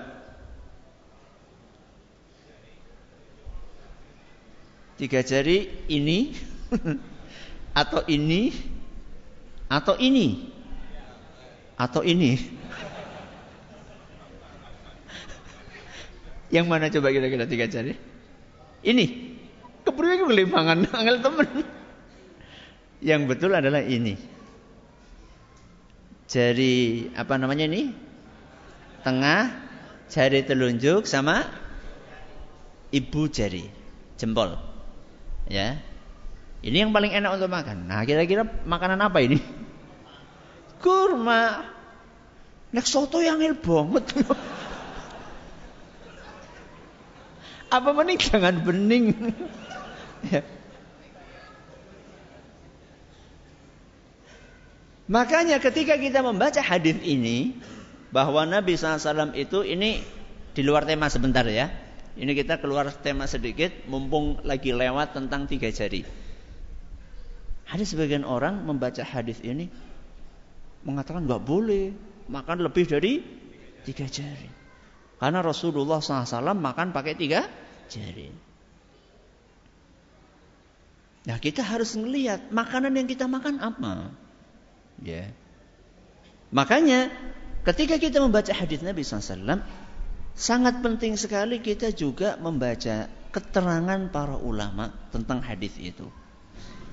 Tiga 4.96 5.22
jari 5.22 5.70
ini 5.92 6.34
atau 7.82 8.02
ini 8.08 8.56
atau 9.68 9.96
ini? 10.00 10.52
Atau 11.78 12.02
ini? 12.02 12.40
Yang 16.48 16.66
mana 16.66 16.88
coba 16.88 17.12
kira-kira 17.12 17.44
tiga 17.44 17.68
jari 17.68 17.94
ini. 18.88 19.36
Kepriwe 19.84 20.24
kelimpangan 20.24 20.88
angel 21.00 21.18
temen. 21.24 21.48
Yang 23.04 23.22
betul 23.30 23.52
adalah 23.56 23.84
ini. 23.84 24.16
Jari 26.28 27.08
apa 27.16 27.40
namanya 27.40 27.68
ini? 27.72 27.92
Tengah 29.04 29.42
jari 30.12 30.44
telunjuk 30.44 31.08
sama 31.08 31.44
ibu 32.92 33.28
jari 33.32 33.68
jempol. 34.20 34.56
Ya. 35.48 35.80
Ini 36.64 36.84
yang 36.88 36.92
paling 36.92 37.16
enak 37.16 37.38
untuk 37.40 37.52
makan. 37.54 37.88
Nah 37.88 38.04
kira-kira 38.04 38.44
makanan 38.44 39.00
apa 39.00 39.24
ini 39.24 39.40
kurma. 40.82 41.64
Nek 42.72 42.86
soto 42.86 43.24
yang 43.24 43.40
el 43.42 43.56
banget. 43.56 44.06
Apa 47.68 47.90
mending 47.92 48.20
jangan 48.20 48.56
bening. 48.64 49.12
ya. 50.32 50.42
Makanya 55.08 55.64
ketika 55.64 55.96
kita 55.96 56.20
membaca 56.20 56.60
hadis 56.60 57.00
ini 57.00 57.56
bahwa 58.12 58.44
Nabi 58.44 58.76
SAW 58.76 59.32
itu 59.40 59.64
ini 59.64 60.04
di 60.52 60.62
luar 60.64 60.84
tema 60.84 61.08
sebentar 61.08 61.48
ya. 61.48 61.72
Ini 62.18 62.34
kita 62.34 62.60
keluar 62.60 62.90
tema 62.92 63.30
sedikit 63.30 63.72
mumpung 63.88 64.42
lagi 64.44 64.74
lewat 64.76 65.16
tentang 65.16 65.48
tiga 65.48 65.72
jari. 65.72 66.04
Ada 67.68 67.84
sebagian 67.84 68.28
orang 68.28 68.64
membaca 68.64 69.04
hadis 69.04 69.40
ini 69.44 69.72
mengatakan 70.84 71.26
nggak 71.26 71.44
boleh 71.44 71.96
makan 72.28 72.66
lebih 72.66 72.86
dari 72.86 73.24
tiga 73.88 74.06
jari. 74.06 74.50
Karena 75.18 75.42
Rasulullah 75.42 75.98
SAW 75.98 76.54
makan 76.54 76.94
pakai 76.94 77.14
tiga 77.18 77.50
jari. 77.90 78.30
Nah 81.28 81.38
kita 81.42 81.66
harus 81.66 81.98
melihat 81.98 82.54
makanan 82.54 82.94
yang 82.96 83.08
kita 83.10 83.26
makan 83.26 83.60
apa. 83.60 84.14
Ya. 85.02 85.34
Makanya 86.54 87.12
ketika 87.68 88.00
kita 88.00 88.24
membaca 88.24 88.54
hadis 88.56 88.80
Nabi 88.80 89.04
SAW, 89.04 89.66
sangat 90.38 90.80
penting 90.80 91.20
sekali 91.20 91.60
kita 91.60 91.92
juga 91.92 92.40
membaca 92.40 93.12
keterangan 93.34 94.08
para 94.14 94.40
ulama 94.40 94.94
tentang 95.12 95.44
hadis 95.44 95.76
itu 95.82 96.08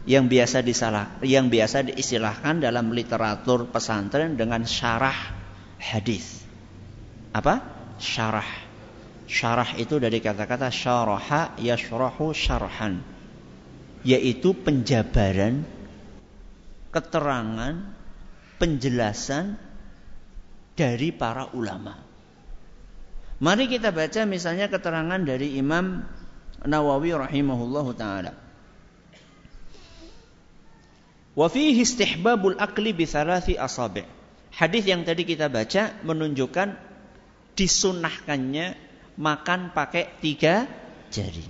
yang 0.04 0.28
biasa 0.28 0.61
disalah 0.61 1.16
yang 1.25 1.49
biasa 1.49 1.88
diistilahkan 1.88 2.61
dalam 2.61 2.92
literatur 2.92 3.68
pesantren 3.73 4.37
dengan 4.37 4.68
syarah 4.68 5.16
hadis. 5.80 6.44
Apa? 7.32 7.64
Syarah. 7.96 8.46
Syarah 9.25 9.73
itu 9.80 9.96
dari 9.96 10.20
kata-kata 10.20 10.68
syaraha 10.68 11.56
yashrahu 11.56 12.37
syarhan. 12.37 13.00
Yaitu 14.04 14.52
penjabaran, 14.52 15.64
keterangan, 16.92 17.75
penjelasan 18.61 19.56
dari 20.76 21.08
para 21.16 21.49
ulama. 21.56 21.96
Mari 23.40 23.73
kita 23.73 23.88
baca 23.88 24.28
misalnya 24.28 24.68
keterangan 24.68 25.18
dari 25.25 25.56
Imam 25.56 26.04
Nawawi 26.61 27.16
rahimahullahu 27.16 27.96
taala. 27.96 28.43
Wa 31.34 31.50
fihi 31.50 31.82
istihbabul 31.82 32.58
akli 32.62 32.94
bi 32.94 33.06
asabi'. 33.06 34.06
Hadis 34.54 34.86
yang 34.86 35.02
tadi 35.02 35.26
kita 35.26 35.50
baca 35.50 35.98
menunjukkan 36.06 36.78
disunahkannya 37.59 38.78
makan 39.18 39.74
pakai 39.74 40.14
tiga 40.22 40.70
jari. 41.11 41.42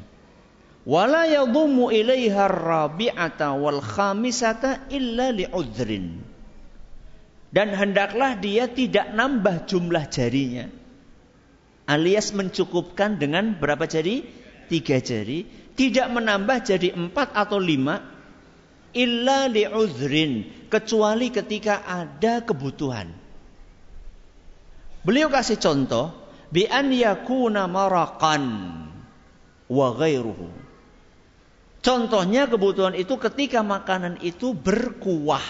Wala 0.88 1.28
yadhummu 1.28 1.92
ilaiha 1.92 2.48
rabi'ata 2.48 3.56
wal 3.56 3.84
khamisata 3.84 4.88
illa 4.88 5.32
li'udhrin. 5.32 6.20
Dan 7.52 7.68
hendaklah 7.76 8.40
dia 8.40 8.68
tidak 8.72 9.12
nambah 9.12 9.68
jumlah 9.68 10.08
jarinya. 10.08 10.66
Alias 11.84 12.32
mencukupkan 12.32 13.20
dengan 13.20 13.52
berapa 13.60 13.84
jari? 13.84 14.24
Tiga 14.72 14.96
jari. 14.98 15.44
Tidak 15.76 16.08
menambah 16.08 16.64
jadi 16.64 16.96
empat 16.96 17.36
atau 17.36 17.60
lima 17.60 18.13
illa 18.94 19.50
li'udhrin 19.50 20.66
kecuali 20.70 21.28
ketika 21.34 21.82
ada 21.84 22.42
kebutuhan. 22.42 23.10
Beliau 25.04 25.28
kasih 25.28 25.60
contoh 25.60 26.16
bi 26.48 26.64
an 26.64 26.88
yakuna 26.88 27.68
maraqan 27.68 28.44
wa 29.68 29.88
ghairuhu. 29.92 30.48
Contohnya 31.84 32.48
kebutuhan 32.48 32.96
itu 32.96 33.20
ketika 33.20 33.60
makanan 33.60 34.16
itu 34.24 34.56
berkuah. 34.56 35.44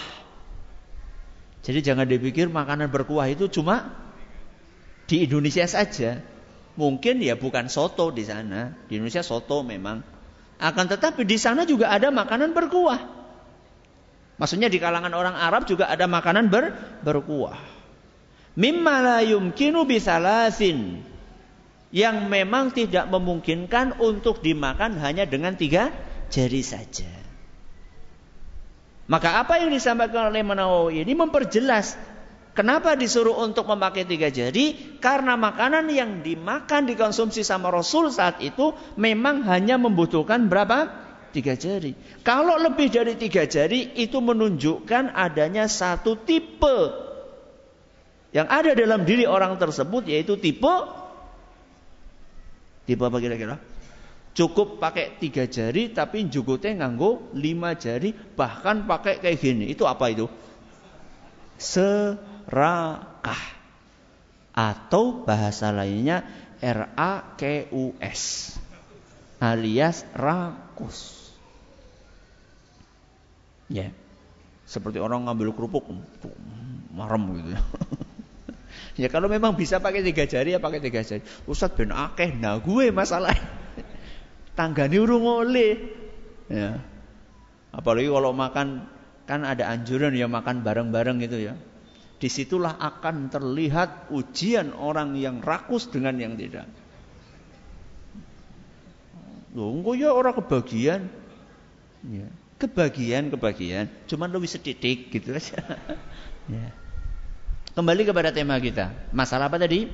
Jadi 1.63 1.79
jangan 1.79 2.03
dipikir 2.03 2.51
makanan 2.51 2.91
berkuah 2.91 3.31
itu 3.31 3.47
cuma 3.47 3.95
di 5.07 5.23
Indonesia 5.23 5.63
saja. 5.63 6.19
Mungkin 6.75 7.23
ya 7.23 7.39
bukan 7.39 7.71
soto 7.71 8.11
di 8.11 8.27
sana. 8.27 8.75
Di 8.91 8.99
Indonesia 8.99 9.23
soto 9.23 9.63
memang. 9.63 10.03
Akan 10.59 10.91
tetapi 10.91 11.23
di 11.23 11.39
sana 11.39 11.63
juga 11.63 11.87
ada 11.87 12.11
makanan 12.11 12.51
berkuah. 12.51 13.24
Maksudnya 14.35 14.67
di 14.67 14.79
kalangan 14.79 15.15
orang 15.15 15.35
Arab 15.35 15.63
juga 15.63 15.87
ada 15.87 16.05
makanan 16.11 16.51
ber, 16.51 16.75
berkuah. 17.03 17.55
Mimma 18.55 18.95
la 19.03 19.19
yumkinu 19.23 19.87
bisalasin. 19.87 21.03
Yang 21.95 22.17
memang 22.27 22.75
tidak 22.75 23.07
memungkinkan 23.07 24.03
untuk 24.03 24.43
dimakan 24.43 24.99
hanya 24.99 25.23
dengan 25.23 25.55
tiga 25.55 25.95
jari 26.27 26.59
saja. 26.59 27.07
Maka 29.07 29.39
apa 29.39 29.63
yang 29.63 29.71
disampaikan 29.71 30.27
oleh 30.33 30.43
Menawawi 30.43 31.05
ini 31.05 31.13
memperjelas 31.15 31.95
Kenapa 32.55 32.95
disuruh 32.95 33.35
untuk 33.43 33.67
memakai 33.67 34.07
tiga 34.07 34.31
jari? 34.31 34.95
Karena 35.03 35.35
makanan 35.35 35.91
yang 35.91 36.23
dimakan 36.23 36.87
dikonsumsi 36.87 37.43
sama 37.43 37.67
Rasul 37.67 38.07
saat 38.15 38.39
itu 38.39 38.71
memang 38.95 39.43
hanya 39.43 39.75
membutuhkan 39.75 40.47
berapa? 40.47 41.04
Tiga 41.35 41.59
jari. 41.59 41.91
Kalau 42.23 42.55
lebih 42.55 42.87
dari 42.87 43.19
tiga 43.19 43.43
jari 43.43 43.91
itu 43.99 44.23
menunjukkan 44.23 45.11
adanya 45.11 45.67
satu 45.67 46.15
tipe 46.23 47.03
yang 48.31 48.47
ada 48.47 48.71
dalam 48.71 49.03
diri 49.03 49.27
orang 49.27 49.59
tersebut 49.59 50.07
yaitu 50.07 50.39
tipe 50.39 50.75
tipe 52.87 53.03
apa 53.03 53.17
kira-kira? 53.19 53.59
Cukup 54.35 54.79
pakai 54.79 55.19
tiga 55.19 55.47
jari 55.47 55.91
tapi 55.91 56.27
jugutnya 56.31 56.83
nganggo 56.83 57.35
lima 57.35 57.75
jari 57.75 58.15
bahkan 58.15 58.87
pakai 58.87 59.19
kayak 59.19 59.39
gini. 59.39 59.71
Itu 59.71 59.83
apa 59.87 60.11
itu? 60.11 60.31
Serakah 61.59 63.43
atau 64.55 65.23
bahasa 65.27 65.71
lainnya 65.71 66.23
R 66.59 66.95
A 66.95 67.35
K 67.35 67.67
U 67.71 67.95
S 67.99 68.55
alias 69.39 70.03
rakus. 70.15 71.14
Ya. 73.69 73.89
Seperti 74.65 74.97
orang 74.97 75.29
ngambil 75.29 75.53
kerupuk 75.53 75.85
marem 76.89 77.23
gitu 77.37 77.49
ya. 77.53 77.61
ya 79.05 79.07
kalau 79.13 79.29
memang 79.29 79.53
bisa 79.53 79.77
pakai 79.77 80.01
tiga 80.01 80.25
jari 80.25 80.57
ya 80.57 80.59
pakai 80.61 80.81
tiga 80.81 81.05
jari. 81.05 81.21
Ustaz 81.45 81.73
ben 81.77 81.93
akeh 81.93 82.33
nah 82.33 82.57
gue 82.57 82.89
masalah. 82.89 83.33
Tanggane 84.57 84.97
urung 84.97 85.45
oleh. 85.45 85.93
Ya. 86.49 86.81
Apalagi 87.69 88.09
kalau 88.09 88.31
makan 88.33 88.89
kan 89.25 89.41
ada 89.45 89.69
anjuran 89.69 90.13
ya 90.17 90.25
makan 90.25 90.65
bareng-bareng 90.65 91.21
gitu 91.21 91.37
ya. 91.41 91.53
Di 92.15 92.31
situlah 92.31 92.79
akan 92.79 93.29
terlihat 93.29 94.09
ujian 94.09 94.73
orang 94.73 95.13
yang 95.19 95.43
rakus 95.43 95.91
dengan 95.91 96.15
yang 96.17 96.33
tidak. 96.39 96.65
Loh, 99.53 99.93
ya 99.93 100.09
orang 100.15 100.33
kebagian. 100.39 101.11
Ya 102.07 102.29
kebagian-kebagian, 102.55 103.91
cuman 104.07 104.29
lebih 104.31 104.47
sedidik 104.47 105.11
gitu 105.11 105.35
aja. 105.35 105.59
ya. 106.55 106.67
Kembali 107.75 108.07
kepada 108.07 108.31
tema 108.31 108.55
kita. 108.55 109.11
Masalah 109.11 109.51
apa 109.51 109.59
tadi? 109.59 109.91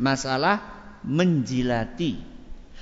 Masalah 0.00 0.56
menjilati. 1.04 2.16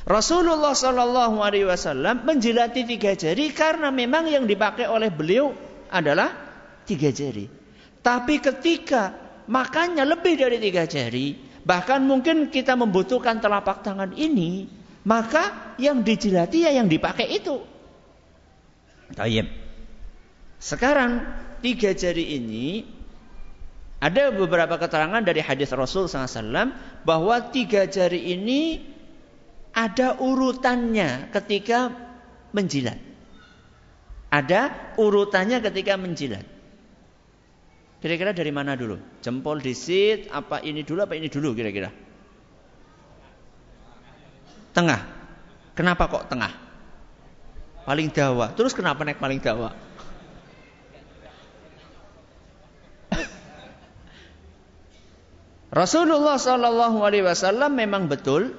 Rasulullah 0.06 0.72
Shallallahu 0.72 1.42
Alaihi 1.42 1.66
Wasallam 1.66 2.22
menjilati 2.22 2.86
tiga 2.86 3.18
jari 3.18 3.50
karena 3.50 3.90
memang 3.90 4.30
yang 4.30 4.46
dipakai 4.46 4.86
oleh 4.86 5.10
beliau 5.10 5.50
adalah 5.90 6.30
tiga 6.86 7.10
jari. 7.10 7.50
Tapi 7.98 8.38
ketika 8.38 9.12
makannya 9.50 10.06
lebih 10.06 10.38
dari 10.38 10.62
tiga 10.62 10.86
jari, 10.86 11.34
bahkan 11.66 12.06
mungkin 12.06 12.48
kita 12.48 12.78
membutuhkan 12.78 13.42
telapak 13.42 13.82
tangan 13.82 14.14
ini, 14.14 14.70
maka 15.02 15.74
yang 15.82 16.06
dijilati 16.06 16.64
ya 16.64 16.70
yang 16.72 16.86
dipakai 16.86 17.26
itu. 17.34 17.77
Tayyib. 19.14 19.46
Sekarang 20.58 21.22
tiga 21.62 21.94
jari 21.94 22.36
ini 22.36 22.82
ada 23.98 24.30
beberapa 24.30 24.78
keterangan 24.78 25.22
dari 25.22 25.42
hadis 25.42 25.74
Rasul 25.74 26.06
SAW 26.06 26.74
bahwa 27.02 27.36
tiga 27.50 27.86
jari 27.86 28.34
ini 28.34 28.78
ada 29.74 30.18
urutannya 30.18 31.30
ketika 31.34 31.94
menjilat. 32.54 32.98
Ada 34.28 34.94
urutannya 35.00 35.58
ketika 35.64 35.96
menjilat. 35.96 36.44
Kira-kira 37.98 38.30
dari 38.30 38.54
mana 38.54 38.78
dulu? 38.78 38.98
Jempol 39.18 39.58
disit, 39.58 40.30
apa 40.30 40.62
ini 40.62 40.86
dulu, 40.86 41.02
apa 41.02 41.18
ini 41.18 41.26
dulu 41.26 41.50
kira-kira? 41.56 41.90
Tengah. 44.70 45.00
Kenapa 45.74 46.06
kok 46.06 46.30
tengah? 46.30 46.67
Paling 47.88 48.12
dawa. 48.12 48.52
Terus 48.52 48.76
kenapa 48.76 49.00
naik 49.00 49.16
paling 49.16 49.40
dawa? 49.40 49.72
Rasulullah 55.80 56.36
Shallallahu 56.36 57.00
Alaihi 57.00 57.24
Wasallam 57.24 57.72
memang 57.72 58.12
betul. 58.12 58.52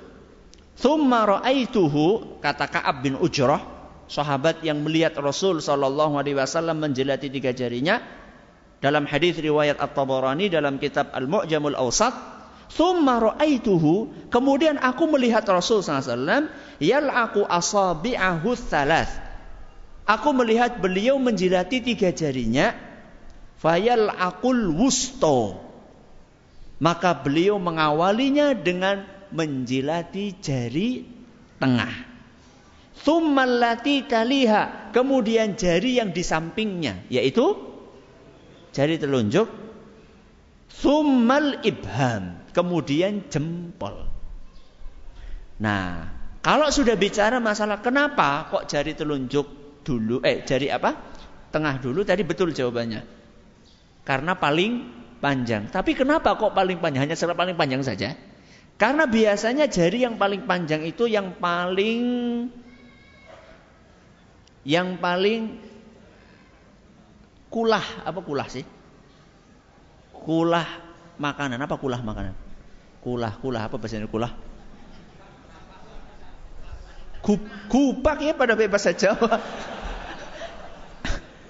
Thumma 0.80 1.30
ra'aituhu 1.30 2.42
kata 2.42 2.66
Kaab 2.74 3.06
bin 3.06 3.22
Ujrah 3.22 3.62
sahabat 4.10 4.66
yang 4.66 4.82
melihat 4.82 5.14
Rasul 5.22 5.62
sallallahu 5.62 6.18
alaihi 6.18 6.40
wasallam 6.40 6.82
menjelati 6.82 7.30
tiga 7.30 7.54
jarinya 7.54 8.02
dalam 8.82 9.06
hadis 9.06 9.38
riwayat 9.38 9.78
At-Tabarani 9.78 10.50
dalam 10.50 10.80
kitab 10.82 11.12
Al-Mu'jamul 11.14 11.78
Awsat 11.78 12.39
thumma 12.70 13.18
ra'aituhu 13.20 14.30
kemudian 14.30 14.78
aku 14.78 15.10
melihat 15.10 15.44
Rasul 15.50 15.82
wasallam 15.82 16.48
yal'aqu 16.78 17.44
asabi'ahu 17.46 18.50
thalath 18.56 19.12
aku 20.06 20.30
melihat 20.38 20.78
beliau 20.78 21.18
menjilati 21.18 21.82
tiga 21.82 22.14
jarinya 22.14 22.78
fayal 23.60 24.14
akul 24.14 24.72
wusto 24.74 25.60
maka 26.80 27.12
beliau 27.20 27.60
mengawalinya 27.60 28.56
dengan 28.56 29.04
menjilati 29.34 30.40
jari 30.40 31.04
tengah 31.60 32.10
Thummallati 33.00 34.04
taliha. 34.06 34.92
Kemudian 34.92 35.56
jari 35.56 36.00
yang 36.04 36.12
di 36.12 36.24
sampingnya. 36.24 37.08
Yaitu 37.08 37.56
jari 38.76 39.00
telunjuk. 39.00 39.48
Thummal 40.80 41.64
ibham. 41.64 42.39
Kemudian 42.50 43.30
jempol. 43.30 44.10
Nah, 45.60 46.08
kalau 46.40 46.72
sudah 46.72 46.96
bicara 46.96 47.38
masalah 47.44 47.84
kenapa 47.84 48.48
kok 48.48 48.66
jari 48.72 48.96
telunjuk 48.96 49.48
dulu, 49.84 50.24
eh 50.24 50.42
jari 50.48 50.72
apa? 50.72 50.96
Tengah 51.52 51.82
dulu 51.84 52.08
tadi 52.08 52.24
betul 52.24 52.56
jawabannya. 52.56 53.04
Karena 54.08 54.34
paling 54.40 54.72
panjang. 55.20 55.68
Tapi 55.68 55.94
kenapa 55.94 56.40
kok 56.40 56.56
paling 56.56 56.80
panjang? 56.80 57.06
Hanya 57.06 57.16
secara 57.20 57.36
paling 57.36 57.60
panjang 57.60 57.84
saja. 57.84 58.16
Karena 58.80 59.04
biasanya 59.04 59.68
jari 59.68 60.08
yang 60.08 60.16
paling 60.16 60.48
panjang 60.48 60.88
itu 60.88 61.04
yang 61.12 61.36
paling 61.36 62.02
yang 64.64 64.96
paling 65.04 65.60
kulah 67.52 67.84
apa 68.08 68.20
kulah 68.24 68.48
sih? 68.48 68.64
Kulah 70.16 70.89
makanan 71.20 71.60
apa 71.60 71.76
kulah 71.76 72.00
makanan? 72.00 72.34
Kulah 73.04 73.36
kulah 73.44 73.68
apa 73.68 73.76
bahasa 73.76 74.00
kulah? 74.08 74.32
Kupak 77.70 78.18
ya 78.24 78.34
pada 78.34 78.56
bahasa 78.56 78.96
Jawa. 78.96 79.38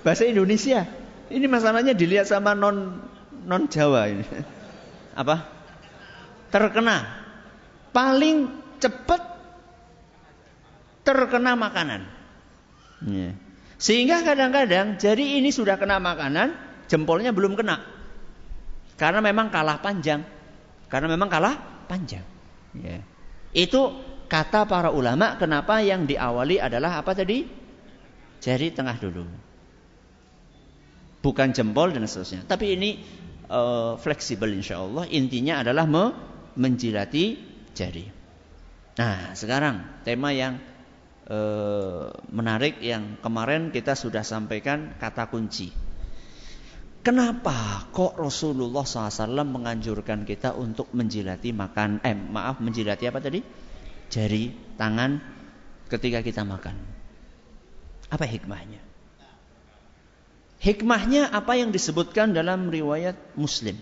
bahasa 0.03 0.25
Indonesia. 0.25 0.89
Ini 1.29 1.45
masalahnya 1.45 1.93
dilihat 1.93 2.25
sama 2.25 2.57
non 2.57 2.97
non 3.45 3.69
Jawa 3.69 4.09
ini. 4.09 4.25
Apa? 5.21 5.45
Terkena. 6.49 7.05
Paling 7.93 8.49
cepat 8.81 9.21
terkena 11.05 11.53
makanan. 11.53 12.01
Ya. 13.05 13.37
Sehingga 13.79 14.25
kadang-kadang 14.25 14.99
jari 14.99 15.39
ini 15.39 15.55
sudah 15.55 15.79
kena 15.79 16.03
makanan, 16.03 16.51
jempolnya 16.91 17.31
belum 17.31 17.55
kena. 17.55 17.79
Karena 18.99 19.23
memang 19.23 19.47
kalah 19.47 19.79
panjang. 19.79 20.21
Karena 20.91 21.07
memang 21.07 21.31
kalah 21.31 21.55
panjang. 21.87 22.25
Ya. 22.75 22.99
Itu 23.55 23.95
kata 24.27 24.67
para 24.67 24.91
ulama 24.91 25.39
kenapa 25.39 25.79
yang 25.79 26.03
diawali 26.03 26.59
adalah 26.59 26.99
apa 26.99 27.15
tadi? 27.15 27.47
Jari 28.43 28.75
tengah 28.75 28.99
dulu. 28.99 29.23
Bukan 31.23 31.55
jempol 31.55 31.95
dan 31.95 32.03
seterusnya. 32.03 32.43
Tapi 32.43 32.75
ini 32.75 32.89
uh, 33.47 33.95
fleksibel 33.95 34.51
insya 34.51 34.83
Allah. 34.83 35.07
Intinya 35.07 35.63
adalah 35.63 35.87
me 35.87 36.05
menjilati 36.59 37.39
jari. 37.71 38.03
Nah 38.99 39.31
sekarang 39.31 40.03
tema 40.03 40.35
yang 40.35 40.59
Eh, 41.29 42.05
menarik 42.33 42.81
yang 42.81 43.21
kemarin 43.21 43.69
kita 43.69 43.93
sudah 43.93 44.25
sampaikan 44.25 44.97
kata 44.97 45.29
kunci. 45.29 45.69
Kenapa 46.99 47.87
kok 47.95 48.19
Rasulullah 48.19 48.83
SAW 48.83 49.47
menganjurkan 49.47 50.27
kita 50.27 50.51
untuk 50.51 50.91
menjilati 50.91 51.55
makan, 51.55 52.03
eh 52.03 52.11
maaf 52.11 52.59
menjilati 52.59 53.07
apa 53.07 53.23
tadi? 53.23 53.39
Jari 54.11 54.75
tangan 54.75 55.23
ketika 55.87 56.19
kita 56.19 56.43
makan. 56.43 56.75
Apa 58.11 58.27
hikmahnya? 58.27 58.83
Hikmahnya 60.59 61.31
apa 61.31 61.55
yang 61.55 61.71
disebutkan 61.71 62.35
dalam 62.35 62.67
riwayat 62.67 63.15
Muslim. 63.39 63.79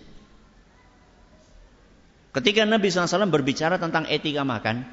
Ketika 2.30 2.62
Nabi 2.62 2.86
SAW 2.86 3.26
berbicara 3.34 3.82
tentang 3.82 4.06
etika 4.06 4.46
makan, 4.46 4.86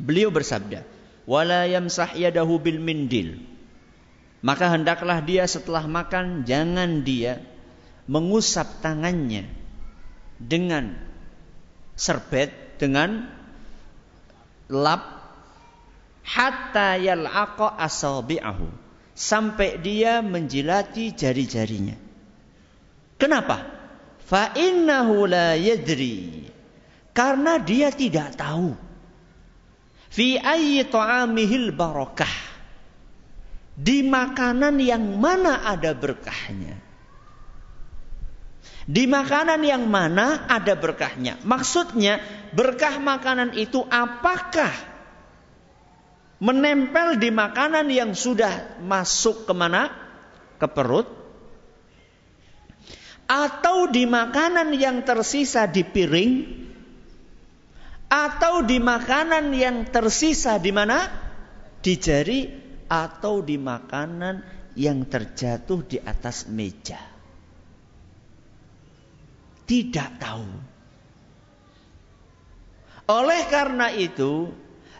beliau 0.00 0.32
bersabda, 0.32 0.80
wala 1.28 1.68
yamsah 1.68 2.16
mindil. 2.80 3.36
Maka 4.40 4.72
hendaklah 4.72 5.20
dia 5.20 5.44
setelah 5.44 5.84
makan 5.84 6.48
jangan 6.48 7.04
dia 7.04 7.49
mengusap 8.08 8.80
tangannya 8.80 9.48
dengan 10.40 10.96
serbet 11.98 12.80
dengan 12.80 13.28
lap 14.72 15.02
hatta 16.24 16.96
yal'aqa 16.96 17.76
asabi'ahu 17.76 18.68
sampai 19.12 19.82
dia 19.82 20.24
menjilati 20.24 21.12
jari-jarinya. 21.12 21.98
Kenapa? 23.20 23.68
Fa 24.24 24.56
innahu 24.56 25.28
la 25.28 25.58
yadri. 25.58 26.48
Karena 27.10 27.58
dia 27.58 27.90
tidak 27.90 28.38
tahu 28.38 28.72
Fi 30.10 30.34
ayyi 30.42 30.90
ta'amihil 30.90 31.70
barakah. 31.70 32.50
Di 33.80 34.02
makanan 34.04 34.82
yang 34.82 35.16
mana 35.22 35.64
ada 35.64 35.94
berkahnya. 35.94 36.76
Di 38.90 39.06
makanan 39.06 39.62
yang 39.62 39.86
mana 39.86 40.50
ada 40.50 40.74
berkahnya. 40.74 41.38
Maksudnya 41.46 42.18
berkah 42.50 42.98
makanan 42.98 43.54
itu 43.54 43.86
apakah 43.86 44.74
menempel 46.42 47.14
di 47.22 47.30
makanan 47.30 47.86
yang 47.86 48.18
sudah 48.18 48.82
masuk 48.82 49.46
ke 49.46 49.54
mana? 49.54 49.94
Ke 50.58 50.66
perut. 50.66 51.06
Atau 53.30 53.94
di 53.94 54.10
makanan 54.10 54.74
yang 54.74 55.06
tersisa 55.06 55.70
di 55.70 55.86
piring 55.86 56.32
atau 58.10 58.66
di 58.66 58.82
makanan 58.82 59.54
yang 59.54 59.86
tersisa 59.86 60.58
di 60.58 60.74
mana? 60.74 61.06
Di 61.78 61.94
jari 61.94 62.42
atau 62.90 63.38
di 63.38 63.54
makanan 63.54 64.42
yang 64.74 65.06
terjatuh 65.06 65.86
di 65.86 66.02
atas 66.02 66.50
meja. 66.50 67.09
Tidak 69.70 70.18
tahu. 70.18 70.50
Oleh 73.06 73.42
karena 73.46 73.94
itu, 73.94 74.50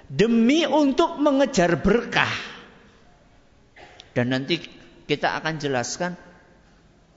demi 0.06 0.62
untuk 0.62 1.18
mengejar 1.18 1.74
berkah. 1.82 2.30
Dan 4.14 4.30
nanti 4.30 4.62
kita 5.10 5.34
akan 5.42 5.58
jelaskan 5.58 6.14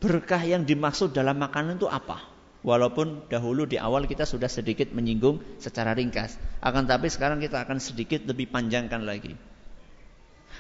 berkah 0.02 0.42
yang 0.42 0.66
dimaksud 0.66 1.14
dalam 1.14 1.38
makanan 1.38 1.78
itu 1.78 1.86
apa. 1.86 2.26
Walaupun 2.66 3.30
dahulu 3.30 3.70
di 3.70 3.78
awal 3.78 4.10
kita 4.10 4.26
sudah 4.26 4.50
sedikit 4.50 4.90
menyinggung 4.90 5.42
secara 5.62 5.94
ringkas. 5.94 6.38
Akan 6.58 6.90
tapi 6.90 7.14
sekarang 7.14 7.38
kita 7.38 7.62
akan 7.62 7.78
sedikit 7.78 8.26
lebih 8.26 8.50
panjangkan 8.50 9.06
lagi. 9.06 9.38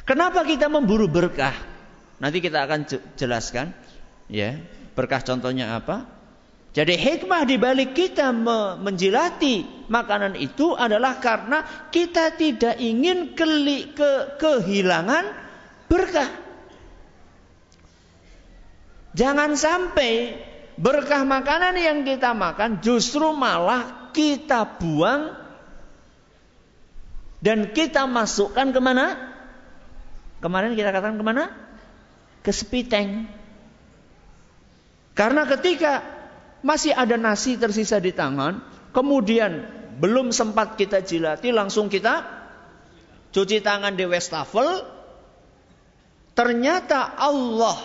Kenapa 0.06 0.46
kita 0.46 0.70
memburu 0.70 1.10
berkah? 1.10 1.56
Nanti 2.22 2.38
kita 2.38 2.70
akan 2.70 2.86
jelaskan. 3.18 3.74
Ya, 4.30 4.62
berkah 4.94 5.26
contohnya 5.26 5.74
apa? 5.80 6.23
Jadi 6.74 6.98
hikmah 6.98 7.46
di 7.46 7.62
balik 7.62 7.94
kita 7.94 8.34
menjilati 8.82 9.86
makanan 9.94 10.34
itu 10.34 10.74
adalah 10.74 11.22
karena 11.22 11.62
kita 11.94 12.34
tidak 12.34 12.82
ingin 12.82 13.38
ke, 13.38 14.42
kehilangan 14.42 15.26
berkah. 15.86 16.34
Jangan 19.14 19.54
sampai 19.54 20.34
berkah 20.74 21.22
makanan 21.22 21.78
yang 21.78 22.02
kita 22.02 22.34
makan 22.34 22.82
justru 22.82 23.30
malah 23.38 24.10
kita 24.10 24.66
buang 24.82 25.38
dan 27.38 27.70
kita 27.70 28.10
masukkan 28.10 28.74
ke 28.74 28.82
mana? 28.82 29.14
Kemarin 30.42 30.74
kita 30.74 30.90
katakan 30.90 31.22
ke 31.22 31.26
mana? 31.28 31.54
Ke 32.42 32.50
sepiteng. 32.50 33.30
Karena 35.14 35.46
ketika 35.46 36.13
masih 36.64 36.96
ada 36.96 37.20
nasi 37.20 37.60
tersisa 37.60 38.00
di 38.00 38.16
tangan, 38.16 38.64
kemudian 38.96 39.68
belum 40.00 40.32
sempat 40.34 40.80
kita 40.80 41.04
jilati, 41.04 41.52
langsung 41.52 41.92
kita 41.92 42.24
cuci 43.36 43.60
tangan 43.60 43.94
di 43.94 44.08
wastafel, 44.08 44.88
ternyata 46.34 47.14
Allah 47.20 47.78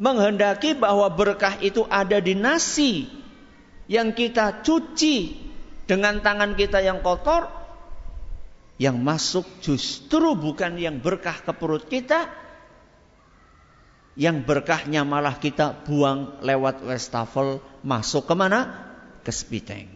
menghendaki 0.00 0.74
bahwa 0.74 1.12
berkah 1.12 1.60
itu 1.60 1.84
ada 1.86 2.18
di 2.18 2.32
nasi 2.32 3.06
yang 3.86 4.16
kita 4.16 4.64
cuci 4.64 5.36
dengan 5.84 6.24
tangan 6.24 6.56
kita 6.56 6.80
yang 6.80 7.04
kotor, 7.04 7.52
yang 8.80 8.96
masuk 8.96 9.44
justru 9.60 10.32
bukan 10.38 10.80
yang 10.80 11.04
berkah 11.04 11.36
ke 11.44 11.52
perut 11.52 11.84
kita, 11.84 12.32
yang 14.18 14.42
berkahnya 14.42 15.06
malah 15.06 15.38
kita 15.38 15.86
buang 15.86 16.42
lewat 16.42 16.82
wastafel 16.82 17.62
masuk 17.86 18.26
ke 18.26 18.34
mana? 18.34 18.90
Ke 19.22 19.30
spiteng. 19.30 19.86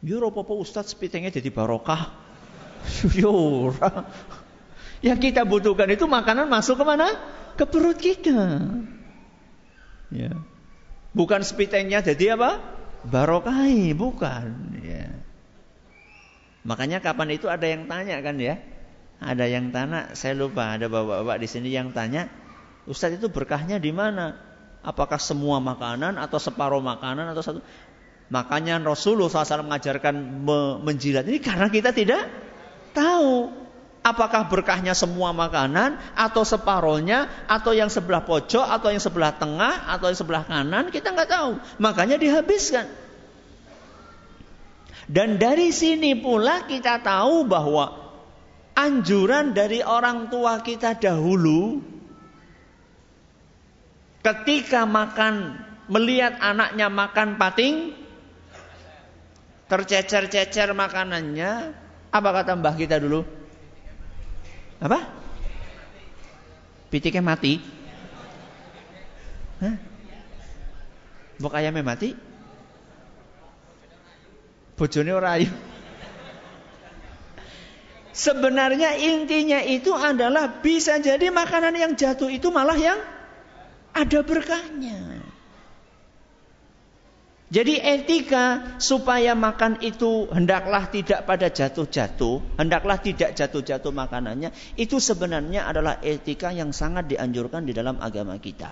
Yo 0.00 0.16
apa 0.24 0.54
Ustaz 0.56 0.96
spitengnya 0.96 1.28
jadi 1.28 1.52
barokah? 1.52 2.08
Yo 3.20 3.68
Yang 5.00 5.18
kita 5.32 5.44
butuhkan 5.44 5.88
itu 5.92 6.04
makanan 6.04 6.48
masuk 6.48 6.80
ke 6.80 6.84
mana? 6.84 7.08
Ke 7.56 7.64
perut 7.68 7.96
kita. 7.96 8.64
Ya. 10.12 10.32
Bukan 11.12 11.42
spitengnya 11.42 12.04
jadi 12.04 12.38
apa? 12.38 12.60
Barokai, 13.04 13.96
bukan. 13.96 14.76
Ya. 14.84 15.08
Makanya 16.64 17.00
kapan 17.00 17.32
itu 17.32 17.48
ada 17.48 17.64
yang 17.64 17.88
tanya 17.88 18.20
kan 18.20 18.36
ya? 18.36 18.60
Ada 19.20 19.48
yang 19.48 19.72
tanya, 19.72 20.12
saya 20.16 20.36
lupa 20.36 20.76
ada 20.76 20.88
bapak-bapak 20.88 21.36
di 21.40 21.48
sini 21.48 21.68
yang 21.72 21.92
tanya, 21.92 22.28
Ustadz 22.88 23.20
itu 23.20 23.28
berkahnya 23.28 23.76
di 23.76 23.92
mana? 23.92 24.36
Apakah 24.80 25.20
semua 25.20 25.60
makanan 25.60 26.16
atau 26.16 26.40
separuh 26.40 26.80
makanan 26.80 27.28
atau 27.36 27.42
satu? 27.44 27.60
Makanya 28.30 28.80
Rasulullah 28.80 29.28
SAW 29.28 29.66
mengajarkan 29.66 30.14
menjilat 30.86 31.26
ini 31.26 31.42
karena 31.42 31.66
kita 31.66 31.90
tidak 31.90 32.30
tahu 32.94 33.50
apakah 34.00 34.48
berkahnya 34.48 34.96
semua 34.96 35.34
makanan 35.36 36.00
atau 36.16 36.46
separohnya 36.46 37.28
atau 37.50 37.76
yang 37.76 37.92
sebelah 37.92 38.24
pojok 38.24 38.64
atau 38.64 38.88
yang 38.88 39.02
sebelah 39.02 39.36
tengah 39.36 39.90
atau 39.90 40.08
yang 40.08 40.18
sebelah 40.18 40.44
kanan 40.48 40.88
kita 40.88 41.12
nggak 41.12 41.30
tahu. 41.30 41.50
Makanya 41.82 42.16
dihabiskan. 42.16 42.88
Dan 45.10 45.42
dari 45.42 45.74
sini 45.74 46.14
pula 46.14 46.70
kita 46.70 47.02
tahu 47.02 47.42
bahwa 47.44 47.98
anjuran 48.78 49.50
dari 49.50 49.82
orang 49.82 50.30
tua 50.30 50.62
kita 50.62 50.94
dahulu 50.94 51.82
ketika 54.20 54.84
makan 54.84 55.56
melihat 55.90 56.36
anaknya 56.38 56.86
makan 56.92 57.40
pating 57.40 57.96
tercecer-cecer 59.66 60.74
makanannya 60.76 61.74
apa 62.10 62.28
kata 62.34 62.58
mbah 62.58 62.74
kita 62.74 62.98
dulu? 62.98 63.22
Apa? 64.82 64.98
Pitiknya 66.90 67.22
mati. 67.22 67.62
Hah? 69.62 69.76
Bok 71.38 71.54
ayamnya 71.54 71.86
mati? 71.86 72.10
Bojone 74.74 75.12
ora 75.12 75.38
ayu. 75.38 75.52
Sebenarnya 78.10 78.98
intinya 78.98 79.62
itu 79.62 79.94
adalah 79.94 80.60
bisa 80.60 80.98
jadi 80.98 81.30
makanan 81.30 81.78
yang 81.78 81.92
jatuh 81.94 82.28
itu 82.28 82.50
malah 82.50 82.74
yang 82.74 82.98
ada 83.94 84.20
berkahnya. 84.22 85.24
Jadi 87.50 87.82
etika 87.82 88.78
supaya 88.78 89.34
makan 89.34 89.82
itu 89.82 90.30
hendaklah 90.30 90.86
tidak 90.86 91.26
pada 91.26 91.50
jatuh-jatuh, 91.50 92.54
hendaklah 92.54 92.94
tidak 93.02 93.34
jatuh-jatuh 93.34 93.90
makanannya, 93.90 94.54
itu 94.78 95.02
sebenarnya 95.02 95.66
adalah 95.66 95.98
etika 95.98 96.54
yang 96.54 96.70
sangat 96.70 97.10
dianjurkan 97.10 97.66
di 97.66 97.74
dalam 97.74 97.98
agama 97.98 98.38
kita. 98.38 98.70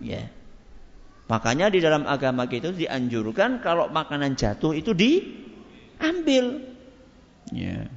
Ya. 0.00 0.32
Makanya 1.28 1.68
di 1.68 1.84
dalam 1.84 2.08
agama 2.08 2.48
kita 2.48 2.72
dianjurkan 2.72 3.60
kalau 3.60 3.92
makanan 3.92 4.32
jatuh 4.32 4.72
itu 4.72 4.96
diambil. 4.96 6.72
Ya. 7.52 7.92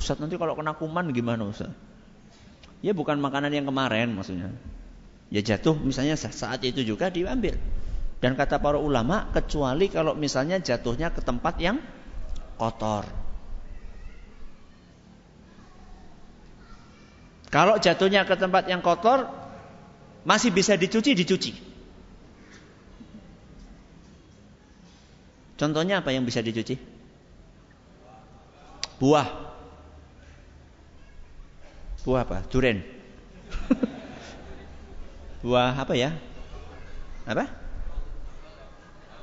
Ustaz 0.00 0.16
nanti 0.16 0.40
kalau 0.40 0.56
kena 0.56 0.72
kuman 0.80 1.12
gimana 1.12 1.44
Ustaz? 1.44 1.83
Ya 2.84 2.92
bukan 2.92 3.16
makanan 3.16 3.48
yang 3.48 3.64
kemarin 3.64 4.12
maksudnya. 4.12 4.52
Ya 5.32 5.40
jatuh 5.40 5.72
misalnya 5.80 6.20
saat 6.20 6.60
itu 6.68 6.84
juga 6.84 7.08
diambil. 7.08 7.56
Dan 8.20 8.36
kata 8.36 8.60
para 8.60 8.76
ulama 8.76 9.32
kecuali 9.32 9.88
kalau 9.88 10.12
misalnya 10.12 10.60
jatuhnya 10.60 11.08
ke 11.08 11.24
tempat 11.24 11.56
yang 11.64 11.80
kotor. 12.60 13.08
Kalau 17.48 17.80
jatuhnya 17.80 18.28
ke 18.28 18.36
tempat 18.36 18.68
yang 18.68 18.84
kotor 18.84 19.32
masih 20.28 20.52
bisa 20.52 20.76
dicuci, 20.76 21.16
dicuci. 21.16 21.52
Contohnya 25.56 26.04
apa 26.04 26.12
yang 26.12 26.28
bisa 26.28 26.44
dicuci? 26.44 26.76
Buah. 29.00 29.43
Buah 32.04 32.28
apa? 32.28 32.44
Duren. 32.52 32.84
Buah 35.40 35.72
apa 35.72 35.96
ya? 35.96 36.12
Apa? 37.24 37.48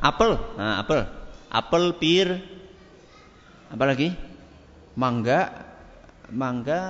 Apel. 0.01 0.31
Nah, 0.57 0.81
apel. 0.81 1.05
Apel, 1.53 1.83
pir. 2.01 2.41
Apa 3.69 3.85
lagi? 3.85 4.17
Mangga. 4.97 5.69
Mangga 6.33 6.81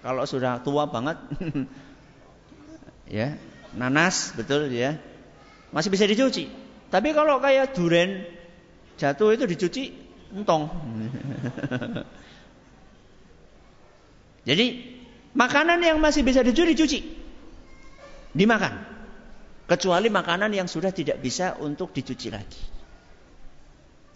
kalau 0.00 0.24
sudah 0.24 0.64
tua 0.64 0.88
banget. 0.88 1.20
ya, 3.16 3.36
nanas, 3.76 4.32
betul 4.32 4.72
ya. 4.72 4.96
Masih 5.68 5.92
bisa 5.92 6.08
dicuci. 6.08 6.48
Tapi 6.88 7.12
kalau 7.12 7.44
kayak 7.44 7.76
duren 7.76 8.24
jatuh 8.96 9.36
itu 9.36 9.44
dicuci 9.44 9.92
entong. 10.32 10.64
Jadi 14.48 14.93
Makanan 15.34 15.82
yang 15.82 15.98
masih 15.98 16.22
bisa 16.22 16.46
dicuci, 16.46 16.72
dicuci. 16.78 16.98
Dimakan. 18.34 18.94
Kecuali 19.66 20.06
makanan 20.12 20.54
yang 20.54 20.70
sudah 20.70 20.94
tidak 20.94 21.18
bisa 21.18 21.58
untuk 21.58 21.90
dicuci 21.90 22.28
lagi. 22.30 22.62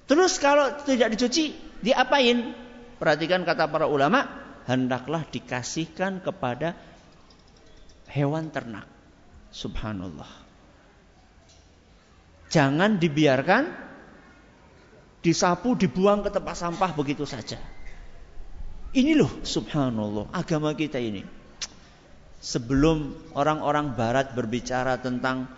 Terus 0.07 0.39
kalau 0.39 0.79
tidak 0.87 1.19
dicuci, 1.19 1.53
diapain? 1.83 2.55
Perhatikan 2.99 3.43
kata 3.43 3.67
para 3.67 3.91
ulama, 3.91 4.25
hendaklah 4.65 5.27
dikasihkan 5.27 6.23
kepada 6.23 6.79
hewan 8.11 8.49
ternak. 8.55 8.87
Subhanallah. 9.51 10.29
Jangan 12.49 12.97
dibiarkan 12.97 13.69
disapu, 15.21 15.77
dibuang 15.77 16.25
ke 16.25 16.31
tempat 16.33 16.57
sampah 16.57 16.91
begitu 16.97 17.29
saja. 17.29 17.61
Ini 18.89 19.13
loh 19.21 19.45
subhanallah 19.45 20.33
agama 20.33 20.73
kita 20.73 20.97
ini. 20.97 21.21
Sebelum 22.39 23.13
orang-orang 23.37 23.93
barat 23.93 24.33
berbicara 24.33 24.97
tentang 24.97 25.51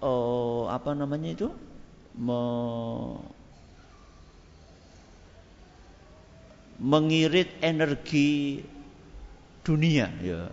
oh, 0.00 0.70
apa 0.70 0.96
namanya 0.96 1.28
itu? 1.34 1.48
Me, 2.16 2.40
mengirit 6.80 7.52
energi 7.60 8.64
dunia 9.60 10.08
ya. 10.24 10.48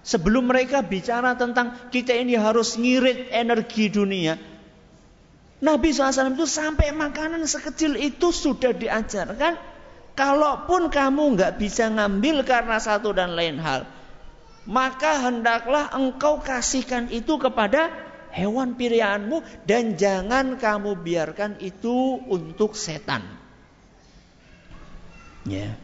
Sebelum 0.00 0.48
mereka 0.48 0.80
bicara 0.80 1.36
tentang 1.36 1.76
kita 1.92 2.16
ini 2.16 2.32
harus 2.40 2.80
ngirit 2.80 3.28
energi 3.28 3.92
dunia, 3.92 4.40
Nabi 5.60 5.92
SAW 5.92 6.32
itu 6.32 6.48
sampai 6.48 6.88
makanan 6.96 7.44
sekecil 7.44 8.00
itu 8.00 8.32
sudah 8.32 8.72
diajarkan 8.72 9.60
Kalaupun 10.18 10.92
kamu 10.92 11.38
nggak 11.38 11.52
bisa 11.56 11.88
ngambil 11.88 12.42
karena 12.44 12.76
satu 12.76 13.14
dan 13.14 13.32
lain 13.32 13.56
hal, 13.62 13.88
maka 14.68 15.24
hendaklah 15.24 15.88
engkau 15.94 16.42
kasihkan 16.44 17.08
itu 17.08 17.40
kepada 17.40 17.88
hewan 18.30 18.78
pilihanmu 18.78 19.42
dan 19.66 19.98
jangan 19.98 20.60
kamu 20.60 21.00
biarkan 21.00 21.58
itu 21.58 22.20
untuk 22.28 22.78
setan. 22.78 23.26
Ya. 25.48 25.74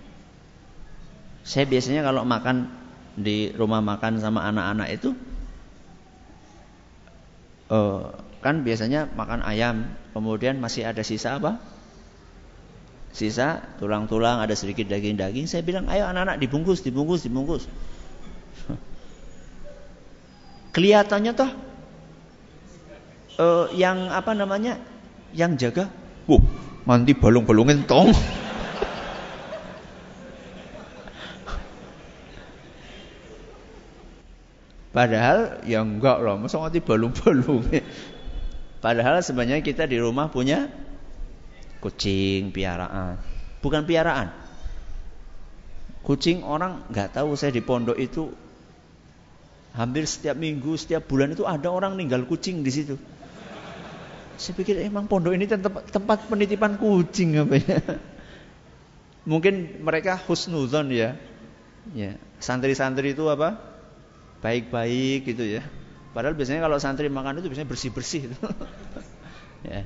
Saya 1.46 1.64
biasanya 1.66 2.02
kalau 2.02 2.26
makan 2.26 2.70
di 3.16 3.54
rumah 3.54 3.80
makan 3.80 4.20
sama 4.20 4.44
anak-anak 4.44 4.88
itu 4.92 5.16
uh, 7.70 8.12
kan 8.44 8.62
biasanya 8.62 9.10
makan 9.14 9.42
ayam, 9.42 9.90
kemudian 10.14 10.58
masih 10.62 10.86
ada 10.86 11.02
sisa 11.02 11.38
apa? 11.38 11.58
Sisa 13.16 13.64
tulang-tulang, 13.80 14.44
ada 14.44 14.52
sedikit 14.52 14.92
daging-daging. 14.92 15.48
Saya 15.48 15.64
bilang, 15.64 15.88
ayo 15.88 16.04
anak-anak 16.04 16.36
dibungkus, 16.36 16.84
dibungkus, 16.84 17.24
dibungkus. 17.24 17.64
Kelihatannya 20.76 21.32
toh 21.32 21.48
uh, 23.40 23.72
yang 23.72 24.12
apa 24.12 24.36
namanya, 24.36 24.76
yang 25.32 25.56
jaga, 25.56 25.88
wuh, 26.28 26.44
nanti 26.84 27.16
balung-balungin 27.16 27.88
tong. 27.88 28.12
Padahal 34.92 35.64
ya 35.64 35.80
enggak 35.80 36.20
loh, 36.20 36.36
masa 36.36 36.60
mati 36.60 36.84
balung-balung. 36.84 37.64
Padahal 38.84 39.24
sebenarnya 39.24 39.64
kita 39.64 39.88
di 39.88 39.96
rumah 39.96 40.28
punya 40.28 40.68
kucing 41.82 42.50
piaraan. 42.54 43.20
Bukan 43.60 43.82
piaraan. 43.84 44.32
Kucing 46.06 46.46
orang 46.46 46.86
nggak 46.90 47.18
tahu 47.18 47.34
saya 47.34 47.50
di 47.50 47.62
pondok 47.62 47.98
itu 47.98 48.30
hampir 49.74 50.06
setiap 50.06 50.38
minggu, 50.38 50.78
setiap 50.78 51.04
bulan 51.04 51.34
itu 51.34 51.42
ada 51.42 51.66
orang 51.68 51.98
ninggal 51.98 52.22
kucing 52.24 52.62
di 52.62 52.70
situ. 52.70 52.94
Saya 54.36 54.52
pikir 54.52 54.78
emang 54.84 55.08
pondok 55.08 55.32
ini 55.32 55.48
tempat, 55.48 56.28
penitipan 56.28 56.78
kucing 56.78 57.40
apa 57.40 57.54
ya? 57.58 57.78
Mungkin 59.30 59.82
mereka 59.82 60.20
husnuzon 60.28 60.92
ya. 60.94 61.18
Ya, 61.94 62.18
santri-santri 62.38 63.14
itu 63.14 63.26
apa? 63.30 63.76
baik-baik 64.46 65.26
gitu 65.26 65.44
ya. 65.44 65.62
Padahal 66.14 66.38
biasanya 66.38 66.64
kalau 66.64 66.78
santri 66.80 67.10
makan 67.12 67.40
itu 67.40 67.50
biasanya 67.52 67.68
bersih-bersih 67.68 68.32
ya. 69.68 69.84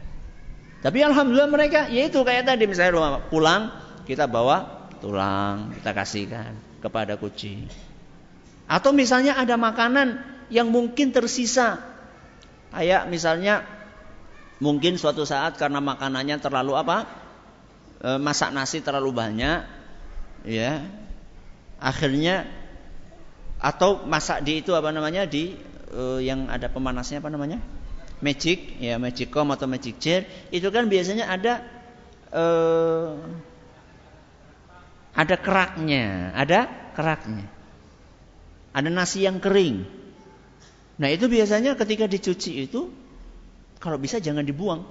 Tapi 0.80 0.98
alhamdulillah 1.04 1.52
mereka 1.52 1.80
yaitu 1.92 2.24
kayak 2.24 2.48
tadi 2.48 2.64
misalnya 2.64 2.92
rumah 2.96 3.10
pulang 3.28 3.68
kita 4.08 4.24
bawa 4.24 4.88
tulang 5.00 5.76
kita 5.76 5.92
kasihkan 5.92 6.56
kepada 6.80 7.20
kucing. 7.20 7.68
Atau 8.64 8.96
misalnya 8.96 9.36
ada 9.36 9.60
makanan 9.60 10.20
yang 10.48 10.72
mungkin 10.72 11.12
tersisa. 11.12 11.84
Kayak 12.70 13.10
misalnya 13.12 13.66
mungkin 14.62 14.96
suatu 14.96 15.26
saat 15.28 15.58
karena 15.60 15.82
makanannya 15.82 16.38
terlalu 16.40 16.78
apa? 16.78 17.04
E, 18.00 18.16
masak 18.16 18.54
nasi 18.56 18.80
terlalu 18.80 19.10
banyak 19.12 19.66
ya. 20.48 20.86
Akhirnya 21.76 22.48
atau 23.60 24.08
masak 24.08 24.40
di 24.40 24.64
itu 24.64 24.72
apa 24.72 24.88
namanya 24.88 25.28
di 25.28 25.52
uh, 25.92 26.16
yang 26.16 26.48
ada 26.48 26.72
pemanasnya 26.72 27.20
apa 27.20 27.28
namanya 27.28 27.60
magic 28.20 28.76
ya 28.80 29.00
magic 29.00 29.32
com 29.32 29.48
atau 29.52 29.64
magic 29.64 29.96
chair 29.96 30.28
itu 30.52 30.68
kan 30.68 30.86
biasanya 30.92 31.28
ada 31.28 31.64
uh, 32.32 33.16
ada 35.16 35.36
keraknya 35.40 36.32
ada 36.36 36.80
keraknya. 36.94 37.46
Ada 38.70 38.86
nasi 38.92 39.26
yang 39.26 39.42
kering. 39.42 39.82
Nah 41.00 41.08
itu 41.08 41.26
biasanya 41.26 41.74
ketika 41.74 42.06
dicuci 42.06 42.68
itu 42.68 42.92
kalau 43.80 43.96
bisa 43.96 44.20
jangan 44.20 44.44
dibuang. 44.44 44.86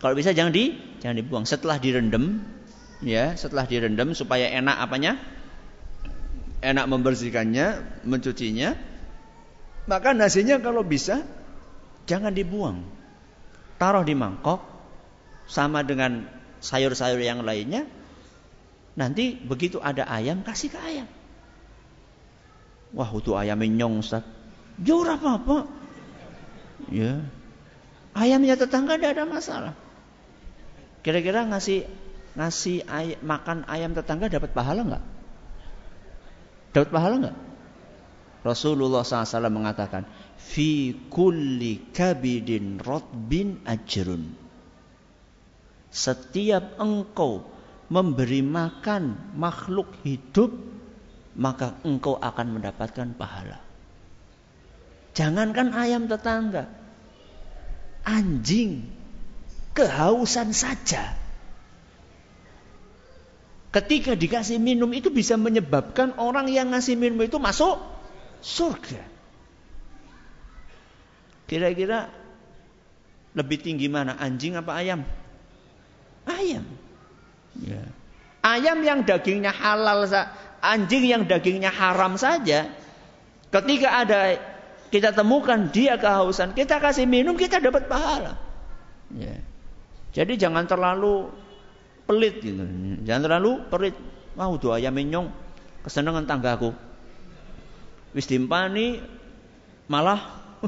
Kalau 0.00 0.14
bisa 0.16 0.32
jangan 0.32 0.54
di 0.54 0.78
jangan 1.02 1.18
dibuang. 1.18 1.44
Setelah 1.44 1.76
direndam 1.76 2.40
ya 3.04 3.36
setelah 3.36 3.68
direndam 3.68 4.16
supaya 4.16 4.48
enak 4.48 4.76
apanya? 4.80 5.20
Enak 6.60 6.92
membersihkannya, 6.92 7.66
mencucinya, 8.04 8.76
maka 9.88 10.12
nasinya 10.12 10.60
kalau 10.60 10.84
bisa 10.84 11.24
jangan 12.10 12.34
dibuang. 12.34 12.82
Taruh 13.78 14.02
di 14.02 14.18
mangkok 14.18 14.58
sama 15.46 15.86
dengan 15.86 16.26
sayur-sayur 16.58 17.22
yang 17.22 17.46
lainnya. 17.46 17.86
Nanti 18.98 19.38
begitu 19.38 19.78
ada 19.78 20.02
ayam 20.10 20.42
kasih 20.42 20.74
ke 20.74 20.78
ayam. 20.82 21.08
Wah, 22.90 23.06
itu 23.14 23.30
ayam 23.38 23.62
nyong 23.62 24.02
Ustaz. 24.02 24.26
Jauh 24.82 25.06
apa-apa. 25.06 25.70
Ya. 26.90 27.22
Ayamnya 28.10 28.58
tetangga 28.58 28.98
tidak 28.98 29.14
ada 29.14 29.24
masalah. 29.30 29.74
Kira-kira 31.06 31.46
ngasih 31.46 31.86
ngasih 32.34 32.82
ay 32.90 33.14
makan 33.22 33.62
ayam 33.70 33.94
tetangga 33.94 34.26
dapat 34.26 34.50
pahala 34.50 34.82
nggak? 34.82 35.04
Dapat 36.74 36.90
pahala 36.90 37.14
enggak? 37.22 37.36
Rasulullah 38.40 39.04
SAW 39.04 39.52
mengatakan, 39.52 40.08
Fi 40.40 40.96
kulli 41.12 41.92
kabidin 41.92 42.80
rotbin 42.80 43.60
ajrun. 43.68 44.32
Setiap 45.90 46.80
engkau 46.80 47.44
memberi 47.90 48.40
makan 48.40 49.34
makhluk 49.36 49.92
hidup, 50.06 50.54
maka 51.36 51.76
engkau 51.84 52.16
akan 52.16 52.56
mendapatkan 52.56 53.12
pahala. 53.18 53.58
Jangankan 55.12 55.74
ayam 55.74 56.06
tetangga, 56.06 56.70
anjing 58.06 58.86
kehausan 59.74 60.54
saja 60.54 61.20
ketika 63.70 64.18
dikasih 64.18 64.58
minum 64.58 64.90
itu 64.90 65.08
bisa 65.14 65.38
menyebabkan 65.38 66.18
orang 66.18 66.50
yang 66.50 66.74
ngasih 66.74 66.98
minum 66.98 67.22
itu 67.22 67.38
masuk 67.38 67.78
surga. 68.40 69.02
Kira-kira 71.46 72.10
lebih 73.34 73.58
tinggi 73.62 73.86
mana 73.86 74.18
anjing 74.18 74.58
apa 74.58 74.72
ayam? 74.80 75.06
Ayam. 76.26 76.66
Ya. 77.58 77.82
Ayam 78.40 78.80
yang 78.80 79.04
dagingnya 79.04 79.52
halal, 79.52 80.06
anjing 80.62 81.04
yang 81.06 81.22
dagingnya 81.26 81.70
haram 81.70 82.16
saja. 82.16 82.70
Ketika 83.50 83.88
ada 84.06 84.20
kita 84.94 85.10
temukan 85.14 85.70
dia 85.70 85.98
kehausan, 85.98 86.54
kita 86.54 86.78
kasih 86.78 87.06
minum, 87.06 87.34
kita 87.34 87.58
dapat 87.58 87.86
pahala. 87.90 88.38
Ya. 89.14 89.42
Jadi 90.10 90.38
jangan 90.38 90.66
terlalu 90.66 91.30
pelit 92.06 92.42
gitu. 92.42 92.62
Jangan 93.06 93.22
terlalu 93.26 93.52
pelit. 93.70 93.94
Mau 94.34 94.54
doa 94.58 94.78
ayam 94.78 94.94
menyong 94.94 95.30
kesenangan 95.86 96.26
tanggaku. 96.26 96.74
Wis 98.10 98.26
dimpani 98.26 98.98
malah 99.86 100.42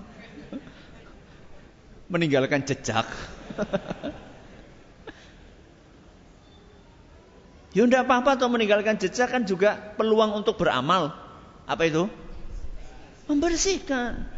meninggalkan 2.13 2.63
jejak. 2.63 3.07
ya 7.77 7.83
tidak 7.83 8.07
apa-apa 8.07 8.39
atau 8.39 8.49
meninggalkan 8.53 8.99
jejak 8.99 9.33
kan 9.33 9.43
juga 9.43 9.95
peluang 9.99 10.39
untuk 10.39 10.59
beramal. 10.59 11.15
Apa 11.67 11.89
itu? 11.89 12.07
Membersihkan. 13.27 14.29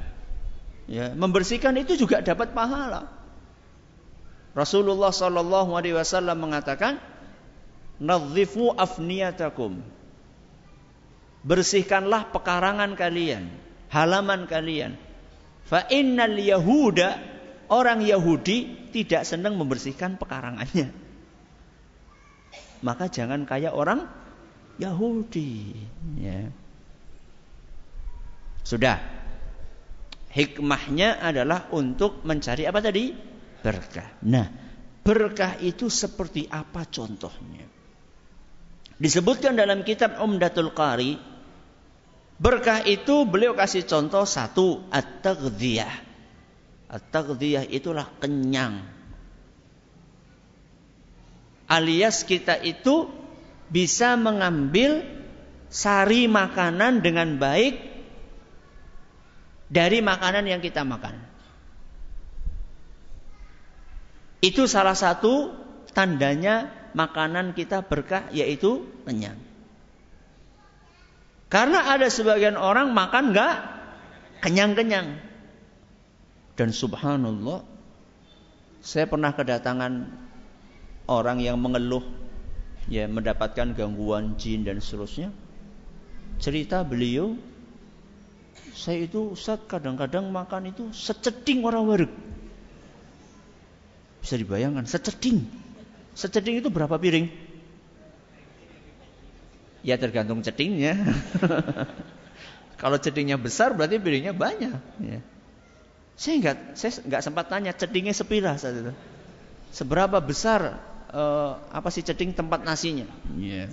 Ya, 0.84 1.16
membersihkan 1.16 1.72
itu 1.80 1.96
juga 1.96 2.20
dapat 2.20 2.52
pahala. 2.52 3.08
Rasulullah 4.54 5.10
Shallallahu 5.10 5.74
Alaihi 5.74 5.98
Wasallam 5.98 6.38
mengatakan, 6.38 7.02
"Nadzifu 7.98 8.70
afniyatakum." 8.76 9.82
Bersihkanlah 11.44 12.32
pekarangan 12.32 12.96
kalian, 12.96 13.52
halaman 13.92 14.48
kalian. 14.48 14.96
Fa 15.68 15.84
innal 15.92 16.40
yahuda 16.40 17.20
orang 17.68 18.00
Yahudi 18.04 18.88
tidak 18.92 19.28
senang 19.28 19.60
membersihkan 19.60 20.16
pekarangannya. 20.16 20.88
Maka 22.84 23.08
jangan 23.08 23.44
kayak 23.48 23.72
orang 23.72 24.08
Yahudi. 24.80 25.72
Ya. 26.20 26.48
Sudah. 28.64 29.00
Hikmahnya 30.34 31.22
adalah 31.22 31.70
untuk 31.70 32.26
mencari 32.26 32.66
apa 32.66 32.82
tadi? 32.82 33.34
berkah. 33.64 34.20
Nah, 34.28 34.44
berkah 35.00 35.56
itu 35.64 35.88
seperti 35.88 36.44
apa 36.52 36.84
contohnya? 36.84 37.64
Disebutkan 39.00 39.56
dalam 39.56 39.80
kitab 39.82 40.20
Umdatul 40.20 40.76
Qari, 40.76 41.16
berkah 42.38 42.82
itu 42.84 43.26
beliau 43.26 43.54
kasih 43.54 43.86
contoh 43.86 44.26
satu, 44.26 44.82
at-taghdiyah. 44.90 45.94
At-taghdiyah 46.90 47.66
itulah 47.70 48.06
kenyang. 48.18 48.86
Alias 51.64 52.22
kita 52.28 52.60
itu 52.60 53.08
bisa 53.72 54.14
mengambil 54.20 55.02
sari 55.72 56.28
makanan 56.30 57.00
dengan 57.00 57.40
baik 57.40 57.80
dari 59.72 59.98
makanan 60.04 60.44
yang 60.46 60.60
kita 60.62 60.86
makan. 60.86 61.18
Itu 64.44 64.68
salah 64.68 64.94
satu 64.94 65.56
tandanya 65.96 66.68
makanan 66.92 67.56
kita 67.56 67.80
berkah 67.82 68.28
yaitu 68.30 68.84
kenyang. 69.08 69.53
Karena 71.54 71.86
ada 71.86 72.10
sebagian 72.10 72.58
orang 72.58 72.90
makan 72.90 73.30
nggak 73.30 73.54
kenyang-kenyang. 74.42 75.22
Dan 76.58 76.74
subhanallah, 76.74 77.62
saya 78.82 79.06
pernah 79.06 79.30
kedatangan 79.30 80.10
orang 81.06 81.38
yang 81.38 81.62
mengeluh 81.62 82.02
ya 82.90 83.06
mendapatkan 83.06 83.70
gangguan 83.70 84.34
jin 84.34 84.66
dan 84.66 84.82
seterusnya. 84.82 85.30
Cerita 86.42 86.82
beliau, 86.82 87.38
saya 88.74 89.06
itu 89.06 89.38
Ustaz 89.38 89.62
kadang-kadang 89.70 90.34
makan 90.34 90.74
itu 90.74 90.90
seceding 90.90 91.62
orang 91.62 91.86
wareg. 91.86 92.12
Bisa 94.18 94.34
dibayangkan, 94.34 94.90
seceding. 94.90 95.46
Seceding 96.18 96.58
itu 96.58 96.66
berapa 96.66 96.98
piring? 96.98 97.43
Ya 99.84 100.00
tergantung 100.00 100.40
cedingnya. 100.40 100.96
Kalau 102.80 102.96
cedingnya 102.96 103.36
besar 103.36 103.76
berarti 103.76 104.00
piringnya 104.00 104.32
banyak. 104.32 104.80
Ya. 105.04 105.20
Saya 106.16 106.34
nggak 106.40 106.56
saya 106.74 106.92
nggak 107.04 107.22
sempat 107.22 107.46
tanya 107.52 107.76
cedingnya 107.76 108.16
sepira 108.16 108.56
saat 108.56 108.80
itu. 108.80 108.92
Seberapa 109.70 110.18
besar 110.24 110.80
uh, 111.12 111.60
apa 111.68 111.92
sih 111.92 112.00
ceding 112.00 112.32
tempat 112.32 112.64
nasinya? 112.64 113.04
Yeah. 113.36 113.68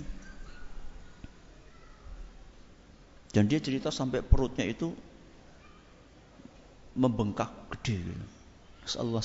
Dan 3.32 3.48
dia 3.48 3.64
cerita 3.64 3.88
sampai 3.88 4.20
perutnya 4.20 4.68
itu 4.68 4.92
membengkak 6.92 7.48
gede. 7.72 7.96
Gitu. 8.12 8.26
Allah 9.00 9.22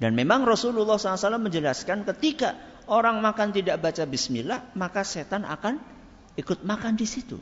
Dan 0.00 0.12
memang 0.14 0.46
Rasulullah 0.46 0.96
SAW 0.96 1.42
menjelaskan 1.42 2.06
ketika 2.14 2.54
orang 2.90 3.22
makan 3.22 3.54
tidak 3.54 3.78
baca 3.78 4.02
Bismillah, 4.04 4.74
maka 4.74 5.06
setan 5.06 5.46
akan 5.46 5.78
ikut 6.34 6.66
makan 6.66 6.98
di 6.98 7.06
situ. 7.06 7.38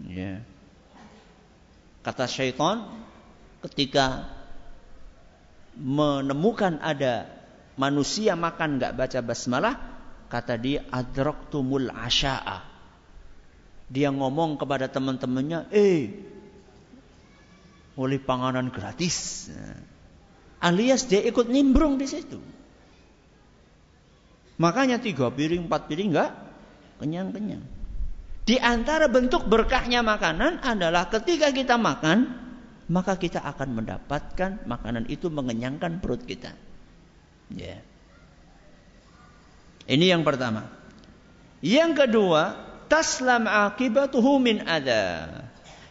Yeah. 0.00 0.42
Kata 2.00 2.24
syaitan 2.24 2.88
ketika 3.64 4.28
menemukan 5.76 6.80
ada 6.80 7.28
manusia 7.76 8.34
makan 8.34 8.80
nggak 8.80 8.96
baca 8.96 9.18
basmalah, 9.20 9.74
kata 10.32 10.56
dia 10.56 10.80
adraktumul 10.88 11.92
asya'a. 11.92 12.72
Dia 13.88 14.08
ngomong 14.08 14.56
kepada 14.56 14.88
teman-temannya, 14.88 15.68
eh, 15.70 16.08
oleh 17.94 18.18
panganan 18.18 18.72
gratis. 18.72 19.48
Alias 20.58 21.04
dia 21.06 21.20
ikut 21.20 21.46
nimbrung 21.46 22.00
di 22.00 22.08
situ. 22.08 22.40
Makanya 24.60 25.02
tiga 25.02 25.30
piring, 25.34 25.66
empat 25.66 25.90
piring 25.90 26.08
nggak 26.14 26.30
kenyang-kenyang. 27.02 27.64
Di 28.44 28.60
antara 28.60 29.08
bentuk 29.08 29.48
berkahnya 29.48 30.04
makanan 30.04 30.60
adalah 30.60 31.08
ketika 31.08 31.48
kita 31.50 31.80
makan, 31.80 32.44
maka 32.92 33.16
kita 33.16 33.40
akan 33.40 33.80
mendapatkan 33.80 34.62
makanan 34.68 35.08
itu 35.08 35.32
mengenyangkan 35.32 35.98
perut 36.04 36.22
kita. 36.22 36.52
Ya. 37.50 37.80
Ini 39.88 40.12
yang 40.16 40.22
pertama. 40.24 40.68
Yang 41.64 42.04
kedua, 42.04 42.42
taslam 42.92 43.48
akibatuhu 43.48 44.36
min 44.36 44.60
ada. 44.68 45.28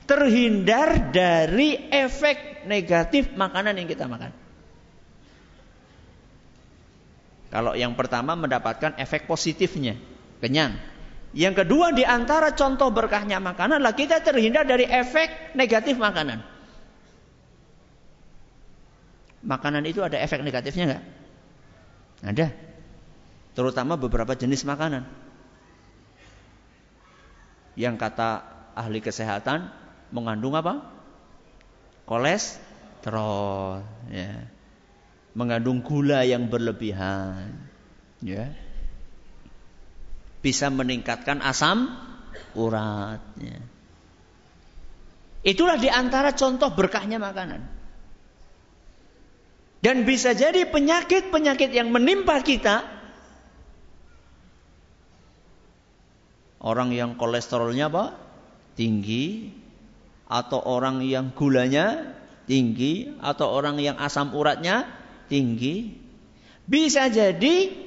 Terhindar 0.06 1.10
dari 1.10 1.90
efek 1.90 2.70
negatif 2.70 3.34
makanan 3.34 3.82
yang 3.82 3.90
kita 3.90 4.06
makan. 4.06 4.43
Kalau 7.54 7.78
yang 7.78 7.94
pertama 7.94 8.34
mendapatkan 8.34 8.98
efek 8.98 9.30
positifnya, 9.30 9.94
kenyang. 10.42 10.74
Yang 11.38 11.62
kedua 11.62 11.94
di 11.94 12.02
antara 12.02 12.58
contoh 12.58 12.90
berkahnya 12.90 13.38
makanan 13.38 13.78
adalah 13.78 13.94
kita 13.94 14.26
terhindar 14.26 14.66
dari 14.66 14.90
efek 14.90 15.54
negatif 15.54 16.02
makanan. 16.02 16.42
Makanan 19.46 19.86
itu 19.86 20.02
ada 20.02 20.18
efek 20.18 20.42
negatifnya 20.42 20.84
enggak? 20.90 21.04
Ada. 22.26 22.48
Terutama 23.54 24.02
beberapa 24.02 24.34
jenis 24.34 24.66
makanan. 24.66 25.06
Yang 27.78 27.96
kata 28.02 28.30
ahli 28.74 28.98
kesehatan 28.98 29.70
mengandung 30.10 30.58
apa? 30.58 30.90
Kolesterol, 32.10 33.86
ya. 34.10 34.53
Mengandung 35.34 35.82
gula 35.82 36.22
yang 36.22 36.46
berlebihan, 36.46 37.58
ya 38.22 38.54
bisa 40.44 40.68
meningkatkan 40.68 41.40
asam 41.40 41.88
urat. 42.54 43.24
Ya. 43.40 43.64
Itulah 45.48 45.80
di 45.80 45.88
antara 45.88 46.36
contoh 46.36 46.68
berkahnya 46.76 47.18
makanan. 47.18 47.64
Dan 49.80 50.04
bisa 50.04 50.36
jadi 50.36 50.68
penyakit-penyakit 50.68 51.72
yang 51.72 51.92
menimpa 51.92 52.40
kita 52.44 52.84
orang 56.64 56.92
yang 56.92 57.16
kolesterolnya 57.16 57.88
apa? 57.92 58.06
tinggi 58.74 59.54
atau 60.26 60.58
orang 60.66 61.04
yang 61.06 61.36
gulanya 61.36 62.16
tinggi 62.50 63.12
atau 63.22 63.54
orang 63.54 63.78
yang 63.78 64.00
asam 64.02 64.34
uratnya 64.34 64.88
tinggi 65.34 65.98
bisa 66.70 67.10
jadi 67.10 67.84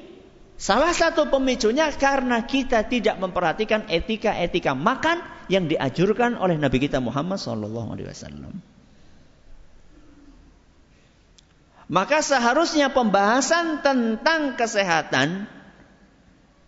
Salah 0.57 0.97
satu 0.97 1.29
pemicunya 1.29 1.93
karena 1.93 2.41
kita 2.49 2.89
tidak 2.89 3.21
memperhatikan 3.21 3.85
etika-etika 3.93 4.73
makan 4.73 5.21
yang 5.53 5.69
diajurkan 5.69 6.41
oleh 6.41 6.57
Nabi 6.57 6.81
kita 6.81 6.97
Muhammad 6.97 7.37
SAW. 7.37 8.57
Maka 11.87 12.19
seharusnya 12.25 12.89
pembahasan 12.89 13.85
tentang 13.85 14.57
kesehatan 14.57 15.45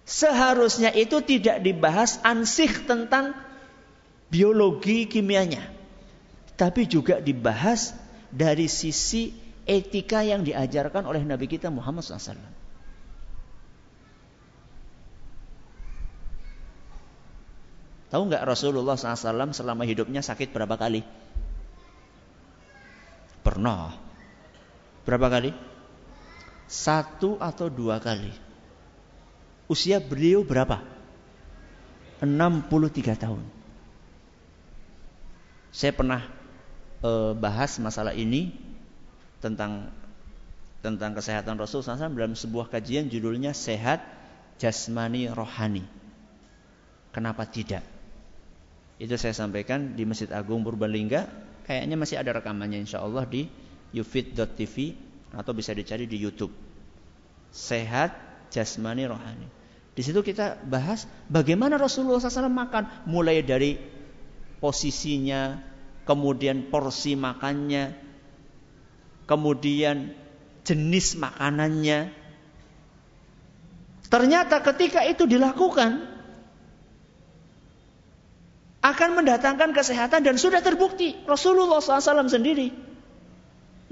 seharusnya 0.04 0.92
itu 0.92 1.24
tidak 1.24 1.64
dibahas 1.64 2.20
ansih 2.20 2.70
tentang 2.84 3.32
biologi 4.28 5.08
kimianya. 5.08 5.64
Tapi 6.60 6.84
juga 6.84 7.24
dibahas 7.24 7.96
dari 8.28 8.68
sisi 8.68 9.32
etika 9.68 10.24
yang 10.24 10.48
diajarkan 10.48 11.04
oleh 11.04 11.20
Nabi 11.20 11.44
kita 11.44 11.68
Muhammad 11.68 12.00
SAW. 12.00 12.40
Tahu 18.08 18.22
nggak 18.32 18.48
Rasulullah 18.48 18.96
SAW 18.96 19.52
selama 19.52 19.84
hidupnya 19.84 20.24
sakit 20.24 20.48
berapa 20.48 20.80
kali? 20.80 21.04
Pernah. 23.44 23.92
Berapa 25.04 25.28
kali? 25.28 25.52
Satu 26.64 27.36
atau 27.36 27.68
dua 27.68 28.00
kali. 28.00 28.32
Usia 29.68 30.00
beliau 30.00 30.40
berapa? 30.40 30.80
63 32.24 32.72
tahun. 33.20 33.44
Saya 35.68 35.92
pernah 35.92 36.24
e, 37.04 37.36
bahas 37.36 37.76
masalah 37.76 38.16
ini 38.16 38.67
tentang 39.38 39.90
tentang 40.78 41.10
kesehatan 41.14 41.58
Rasul 41.58 41.82
SAW 41.82 42.14
dalam 42.14 42.38
sebuah 42.38 42.70
kajian 42.70 43.10
judulnya 43.10 43.50
Sehat 43.50 44.02
Jasmani 44.62 45.26
Rohani. 45.30 45.82
Kenapa 47.10 47.46
tidak? 47.50 47.82
Itu 48.98 49.14
saya 49.14 49.34
sampaikan 49.34 49.94
di 49.94 50.02
Masjid 50.06 50.30
Agung 50.34 50.66
Purbalingga. 50.66 51.26
Kayaknya 51.66 51.96
masih 51.98 52.16
ada 52.18 52.34
rekamannya 52.34 52.82
insya 52.82 53.02
Allah 53.02 53.22
di 53.26 53.46
yufit.tv 53.94 54.74
atau 55.34 55.52
bisa 55.54 55.70
dicari 55.74 56.08
di 56.08 56.18
YouTube. 56.18 56.52
Sehat 57.52 58.12
jasmani 58.48 59.04
rohani. 59.08 59.48
Di 59.92 60.02
situ 60.06 60.22
kita 60.22 60.62
bahas 60.62 61.10
bagaimana 61.26 61.74
Rasulullah 61.74 62.22
SAW 62.22 62.48
makan, 62.48 63.08
mulai 63.10 63.42
dari 63.42 63.74
posisinya, 64.62 65.58
kemudian 66.06 66.70
porsi 66.70 67.18
makannya, 67.18 68.07
kemudian 69.28 70.16
jenis 70.64 71.20
makanannya. 71.20 72.10
Ternyata 74.08 74.64
ketika 74.64 75.04
itu 75.04 75.28
dilakukan, 75.28 76.00
akan 78.80 79.10
mendatangkan 79.20 79.76
kesehatan 79.76 80.24
dan 80.24 80.40
sudah 80.40 80.64
terbukti 80.64 81.12
Rasulullah 81.28 81.82
SAW 81.82 82.30
sendiri 82.30 82.72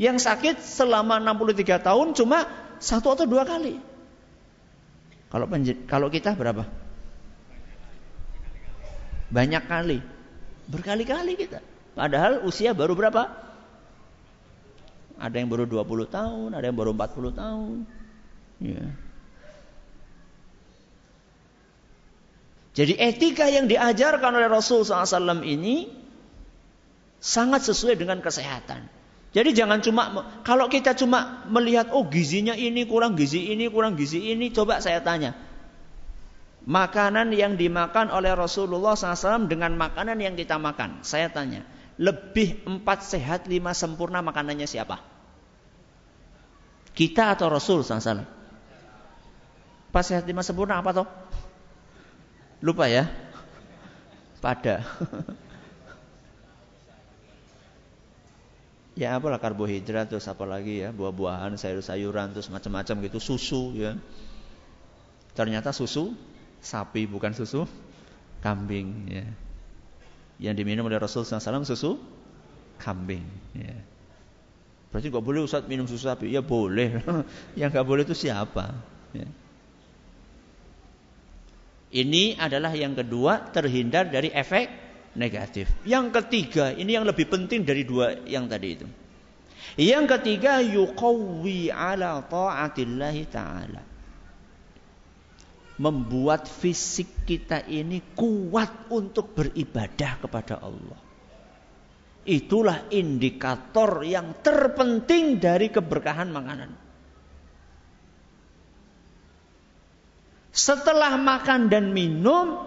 yang 0.01 0.16
sakit 0.16 0.57
selama 0.57 1.20
63 1.20 1.84
tahun 1.84 2.16
cuma 2.16 2.49
satu 2.80 3.12
atau 3.12 3.28
dua 3.28 3.45
kali. 3.45 3.76
Kalau 5.28 5.47
kalau 5.84 6.09
kita 6.09 6.32
berapa? 6.32 6.64
Banyak 9.28 9.64
kali. 9.68 9.99
Berkali-kali 10.70 11.34
kita. 11.34 11.61
Padahal 11.99 12.47
usia 12.47 12.72
baru 12.72 12.95
berapa? 12.95 13.26
Ada 15.16 15.40
yang 15.40 15.48
baru 15.48 15.64
20 15.64 16.08
tahun, 16.12 16.48
ada 16.52 16.64
yang 16.68 16.76
baru 16.76 16.92
40 16.92 17.32
tahun. 17.32 17.76
Ya. 18.60 18.84
Jadi 22.76 22.92
etika 23.00 23.48
yang 23.48 23.72
diajarkan 23.72 24.36
oleh 24.36 24.52
Rasul 24.52 24.84
SAW 24.84 25.40
ini 25.40 25.88
sangat 27.16 27.64
sesuai 27.64 27.96
dengan 27.96 28.20
kesehatan. 28.20 28.84
Jadi 29.32 29.52
jangan 29.52 29.80
cuma 29.84 30.02
kalau 30.44 30.68
kita 30.68 30.96
cuma 30.96 31.44
melihat 31.48 31.92
oh 31.92 32.08
gizinya 32.08 32.56
ini 32.56 32.88
kurang 32.88 33.16
gizi 33.16 33.52
ini 33.52 33.68
kurang 33.68 33.96
gizi 33.96 34.32
ini 34.32 34.48
coba 34.48 34.80
saya 34.80 35.04
tanya 35.04 35.36
makanan 36.64 37.36
yang 37.36 37.60
dimakan 37.60 38.08
oleh 38.08 38.32
Rasulullah 38.32 38.96
SAW 38.96 39.44
dengan 39.44 39.76
makanan 39.76 40.16
yang 40.24 40.40
kita 40.40 40.56
makan 40.56 41.04
saya 41.04 41.28
tanya 41.28 41.68
lebih 41.97 42.61
empat 42.68 43.09
sehat 43.09 43.49
lima 43.49 43.72
sempurna 43.72 44.20
makanannya 44.20 44.68
siapa? 44.68 45.01
Kita 46.97 47.36
atau 47.36 47.53
Rasul 47.53 47.84
SAW 47.84 48.24
empat 49.92 50.05
sehat 50.05 50.24
lima 50.28 50.42
sempurna 50.44 50.80
apa 50.80 50.92
toh? 50.92 51.09
Lupa 52.61 52.88
ya? 52.88 53.09
Pada. 54.44 54.84
ya 59.01 59.16
apalah 59.16 59.40
karbohidrat 59.40 60.12
terus 60.12 60.28
apalagi 60.28 60.84
ya? 60.84 60.92
Buah-buahan 60.92 61.57
sayur-sayuran 61.57 62.36
terus 62.36 62.53
macam-macam 62.53 63.09
gitu. 63.09 63.18
Susu 63.20 63.72
ya. 63.72 63.97
Ternyata 65.32 65.72
susu 65.72 66.12
sapi 66.61 67.09
bukan 67.09 67.32
susu 67.32 67.64
kambing 68.40 69.09
ya 69.09 69.24
yang 70.43 70.53
diminum 70.53 70.84
oleh 70.89 71.01
Rasul 71.01 71.24
SAW 71.24 71.64
susu 71.64 71.97
kambing 72.76 73.24
ya 73.57 73.76
berarti 74.93 75.09
nggak 75.09 75.24
boleh 75.24 75.41
Ustaz 75.45 75.64
minum 75.64 75.89
susu 75.89 76.09
sapi 76.09 76.28
ya 76.32 76.45
boleh 76.45 77.01
yang 77.59 77.68
nggak 77.72 77.87
boleh 77.87 78.05
itu 78.05 78.16
siapa 78.16 78.72
ya. 79.16 79.28
Ini 81.97 82.37
adalah 82.37 82.74
yang 82.74 82.93
kedua 82.93 83.49
terhindar 83.55 84.11
dari 84.11 84.28
efek 84.28 84.68
negatif. 85.16 85.70
Yang 85.89 86.20
ketiga, 86.20 86.74
ini 86.76 86.93
yang 86.99 87.09
lebih 87.09 87.30
penting 87.30 87.64
dari 87.64 87.87
dua 87.89 88.26
yang 88.28 88.51
tadi 88.51 88.68
itu. 88.74 88.87
Yang 89.80 90.18
ketiga 90.18 90.61
yuqawwi 90.61 91.72
ala 91.72 92.20
ta'atillahi 92.26 93.22
ta'ala. 93.32 93.82
Membuat 95.77 96.49
fisik 96.49 97.29
kita 97.29 97.61
ini 97.68 98.01
kuat 98.16 98.89
untuk 98.89 99.37
beribadah 99.37 100.16
kepada 100.24 100.57
Allah. 100.61 101.01
Itulah 102.27 102.91
indikator 102.91 104.03
yang 104.03 104.41
terpenting 104.43 105.39
dari 105.39 105.70
keberkahan 105.70 106.33
makanan. 106.33 106.74
Setelah 110.57 111.20
makan 111.20 111.68
dan 111.68 111.93
minum, 111.93 112.64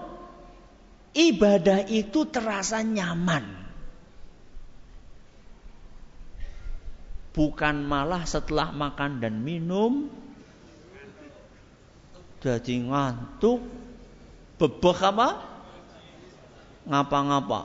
ibadah 1.17 1.89
itu 1.89 2.29
terasa 2.29 2.85
nyaman. 2.85 3.59
Bukan 7.33 7.75
malah 7.83 8.29
setelah 8.29 8.69
makan 8.69 9.17
dan 9.19 9.41
minum 9.41 10.07
jadi 12.39 12.73
ngantuk, 12.79 13.59
bebek 14.55 14.99
apa? 15.03 15.29
Ngapa-ngapa? 16.87 17.61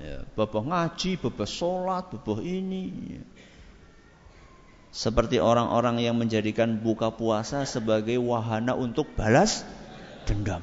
Ya, 0.00 0.24
bebek 0.36 0.64
ngaji, 0.68 1.10
bebek 1.16 1.48
sholat, 1.48 2.12
bebek 2.12 2.40
ini. 2.44 3.20
Seperti 4.92 5.40
orang-orang 5.40 6.04
yang 6.04 6.20
menjadikan 6.20 6.76
buka 6.84 7.08
puasa 7.08 7.64
sebagai 7.64 8.20
wahana 8.20 8.76
untuk 8.76 9.08
balas 9.16 9.64
dendam. 10.28 10.60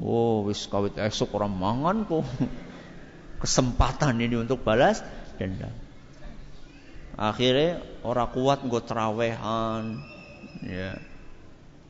Oh, 0.00 0.48
wis 0.48 0.64
kawit 0.66 0.96
esok 0.96 1.36
orang 1.36 1.52
mangan 1.52 1.96
kok. 2.08 2.24
Kesempatan 3.44 4.16
ini 4.24 4.40
untuk 4.40 4.64
balas 4.64 5.04
dendam. 5.36 5.76
Akhirnya 7.14 7.84
orang 8.02 8.32
kuat 8.32 8.64
gue 8.64 8.82
terawehan. 8.82 10.00
Ya. 10.64 10.98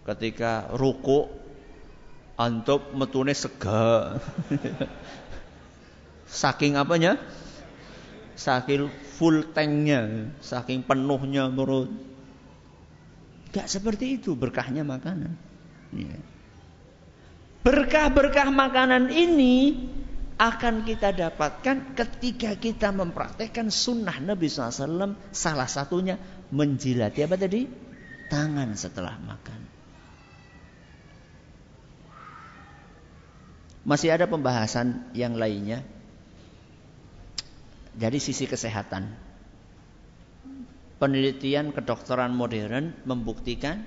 Ketika 0.04 0.68
ruku 0.76 1.28
antuk 2.36 2.92
metune 2.92 3.32
sega. 3.32 4.20
Saking 6.28 6.76
apanya? 6.76 7.20
Saking 8.34 8.90
full 9.14 9.54
tanknya, 9.54 10.34
saking 10.42 10.82
penuhnya 10.82 11.46
menurut. 11.46 11.88
Gak 13.54 13.70
seperti 13.70 14.18
itu 14.18 14.34
berkahnya 14.34 14.82
makanan. 14.82 15.38
Ya. 15.94 16.18
Berkah-berkah 17.62 18.50
makanan 18.50 19.14
ini 19.14 19.86
akan 20.34 20.82
kita 20.82 21.14
dapatkan 21.14 21.94
ketika 21.94 22.58
kita 22.58 22.90
mempraktekkan 22.90 23.70
sunnah 23.70 24.18
Nabi 24.18 24.50
SAW. 24.50 25.14
Salah 25.30 25.70
satunya 25.70 26.18
menjilati 26.50 27.22
apa 27.22 27.38
tadi? 27.38 27.70
Tangan 28.26 28.74
setelah 28.74 29.14
makan. 29.22 29.73
Masih 33.84 34.16
ada 34.16 34.24
pembahasan 34.24 35.12
yang 35.12 35.36
lainnya 35.36 35.84
dari 37.92 38.16
sisi 38.16 38.48
kesehatan. 38.48 39.12
Penelitian 40.96 41.76
kedokteran 41.76 42.32
modern 42.32 42.96
membuktikan 43.04 43.84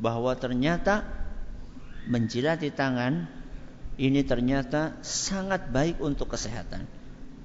bahwa 0.00 0.32
ternyata 0.40 1.04
menjilati 2.08 2.72
tangan 2.72 3.28
ini 4.00 4.24
ternyata 4.24 4.96
sangat 5.04 5.68
baik 5.68 6.00
untuk 6.00 6.32
kesehatan. 6.32 6.88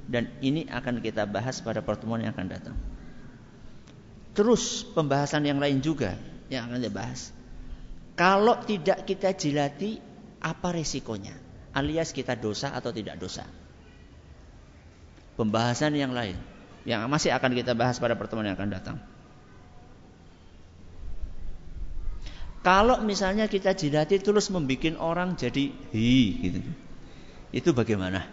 Dan 0.08 0.32
ini 0.40 0.64
akan 0.72 1.04
kita 1.04 1.28
bahas 1.28 1.60
pada 1.60 1.84
pertemuan 1.84 2.24
yang 2.24 2.32
akan 2.32 2.48
datang. 2.48 2.78
Terus 4.32 4.88
pembahasan 4.96 5.44
yang 5.44 5.60
lain 5.60 5.84
juga 5.84 6.16
yang 6.48 6.72
akan 6.72 6.80
dibahas. 6.80 7.36
Kalau 8.16 8.64
tidak 8.64 9.04
kita 9.04 9.36
jilati, 9.36 10.00
apa 10.40 10.72
resikonya? 10.72 11.45
Alias 11.76 12.16
kita 12.16 12.40
dosa 12.40 12.72
atau 12.72 12.96
tidak 12.96 13.20
dosa? 13.20 13.44
pembahasan 15.36 15.94
yang 15.96 16.16
lain 16.16 16.40
yang 16.88 17.06
masih 17.12 17.36
akan 17.36 17.52
kita 17.54 17.76
bahas 17.76 18.00
pada 18.00 18.16
pertemuan 18.16 18.48
yang 18.50 18.58
akan 18.58 18.72
datang. 18.72 18.98
Kalau 22.66 22.98
misalnya 23.06 23.46
kita 23.46 23.78
jilati 23.78 24.18
terus 24.18 24.50
membuat 24.50 24.98
orang 24.98 25.38
jadi 25.38 25.70
hi 25.94 26.18
gitu. 26.42 26.60
Itu 27.54 27.70
bagaimana? 27.78 28.26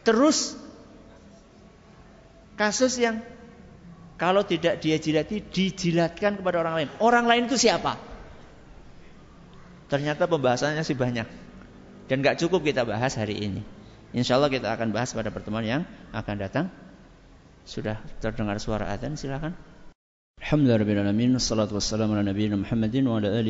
Terus 0.00 0.56
kasus 2.56 2.96
yang 2.96 3.20
kalau 4.16 4.48
tidak 4.48 4.80
dia 4.80 4.96
jilati 4.96 5.44
dijilatkan 5.44 6.40
kepada 6.40 6.64
orang 6.64 6.74
lain. 6.84 6.88
Orang 7.04 7.28
lain 7.28 7.52
itu 7.52 7.60
siapa? 7.60 8.00
Ternyata 9.88 10.28
pembahasannya 10.28 10.84
sih 10.84 10.96
banyak. 10.96 11.24
Dan 12.08 12.20
gak 12.20 12.40
cukup 12.40 12.64
kita 12.64 12.84
bahas 12.84 13.16
hari 13.16 13.36
ini. 13.40 13.64
Insya 14.12 14.40
Allah 14.40 14.48
kita 14.48 14.72
akan 14.72 14.92
bahas 14.92 15.12
pada 15.12 15.28
pertemuan 15.28 15.64
yang 15.64 15.82
akan 16.12 16.36
datang. 16.40 16.66
Sudah 17.68 18.00
terdengar 18.20 18.56
suara 18.60 18.88
adzan, 18.88 19.16
silakan. 19.16 19.52
Alhamdulillahirrahmanirrahim. 20.40 21.76
Wassalamu 21.76 22.16
ala 22.16 22.32
Muhammadin 22.32 23.04
wa 23.04 23.20
ala 23.20 23.44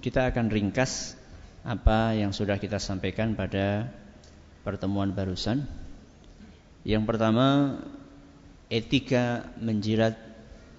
Kita 0.00 0.20
akan 0.32 0.48
ringkas 0.48 1.20
apa 1.64 2.16
yang 2.16 2.32
sudah 2.32 2.56
kita 2.60 2.80
sampaikan 2.80 3.36
pada 3.36 3.88
pertemuan 4.64 5.12
barusan. 5.12 5.68
Yang 6.84 7.04
pertama, 7.08 7.80
etika 8.68 9.48
menjilat 9.60 10.16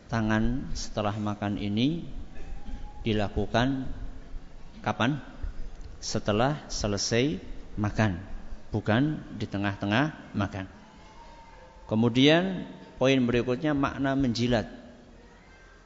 tangan 0.10 0.70
setelah 0.78 1.14
makan 1.18 1.58
ini 1.58 2.06
dilakukan 3.06 3.86
kapan? 4.82 5.22
Setelah 6.02 6.66
selesai 6.70 7.42
makan, 7.78 8.22
bukan 8.70 9.22
di 9.38 9.46
tengah-tengah 9.50 10.36
makan. 10.38 10.70
Kemudian 11.86 12.66
poin 12.98 13.18
berikutnya 13.22 13.78
makna 13.78 14.14
menjilat. 14.14 14.70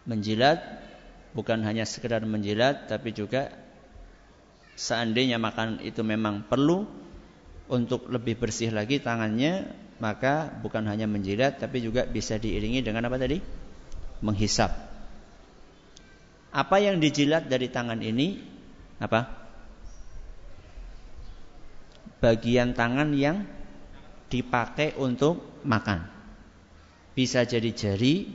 Menjilat 0.07 0.59
bukan 1.35 1.61
hanya 1.63 1.85
sekedar 1.85 2.23
menjilat 2.25 2.89
tapi 2.89 3.13
juga 3.13 3.53
seandainya 4.79 5.37
makan 5.37 5.83
itu 5.83 6.01
memang 6.01 6.47
perlu 6.47 6.87
untuk 7.69 8.09
lebih 8.09 8.41
bersih 8.41 8.73
lagi 8.73 8.97
tangannya, 8.97 9.69
maka 10.01 10.49
bukan 10.49 10.89
hanya 10.89 11.05
menjilat 11.05 11.61
tapi 11.61 11.85
juga 11.85 12.09
bisa 12.09 12.41
diiringi 12.41 12.81
dengan 12.81 13.05
apa 13.05 13.21
tadi? 13.21 13.37
Menghisap. 14.25 14.88
Apa 16.49 16.81
yang 16.81 16.97
dijilat 16.97 17.45
dari 17.45 17.69
tangan 17.69 18.01
ini? 18.01 18.41
Apa? 18.99 19.39
bagian 22.19 22.75
tangan 22.75 23.15
yang 23.15 23.47
dipakai 24.29 24.95
untuk 24.99 25.63
makan. 25.65 26.05
Bisa 27.15 27.43
jadi 27.43 27.71
jari, 27.73 28.27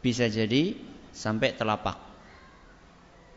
bisa 0.00 0.28
jadi 0.28 0.76
sampai 1.12 1.56
telapak. 1.56 1.98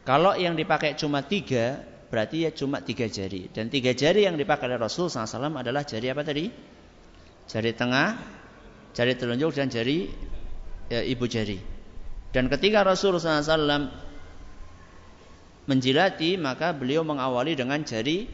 Kalau 0.05 0.37
yang 0.37 0.53
dipakai 0.53 0.93
cuma 0.93 1.25
tiga, 1.25 1.81
berarti 2.13 2.45
ya 2.45 2.51
cuma 2.53 2.85
tiga 2.85 3.09
jari. 3.09 3.49
Dan 3.49 3.73
tiga 3.73 3.91
jari 3.97 4.29
yang 4.29 4.37
dipakai 4.37 4.69
oleh 4.69 4.77
Rasul 4.79 5.09
SAW 5.09 5.49
adalah 5.57 5.81
jari 5.81 6.13
apa 6.13 6.21
tadi? 6.21 6.45
Jari 7.49 7.71
tengah, 7.73 8.07
jari 8.93 9.17
telunjuk 9.17 9.49
dan 9.57 9.67
jari 9.67 10.07
ya, 10.93 11.01
ibu 11.01 11.25
jari. 11.25 11.74
Dan 12.35 12.51
ketika 12.51 12.83
Rasul 12.83 13.15
SAW 13.15 13.87
menjilati, 15.71 16.35
maka 16.35 16.75
beliau 16.75 17.07
mengawali 17.07 17.55
dengan 17.55 17.79
jari 17.87 18.27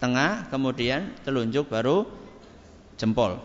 tengah, 0.00 0.48
kemudian 0.48 1.12
telunjuk, 1.28 1.68
baru 1.68 2.08
jempol. 2.96 3.36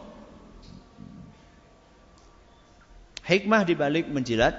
Hikmah 3.28 3.68
dibalik 3.68 4.08
menjilat 4.08 4.56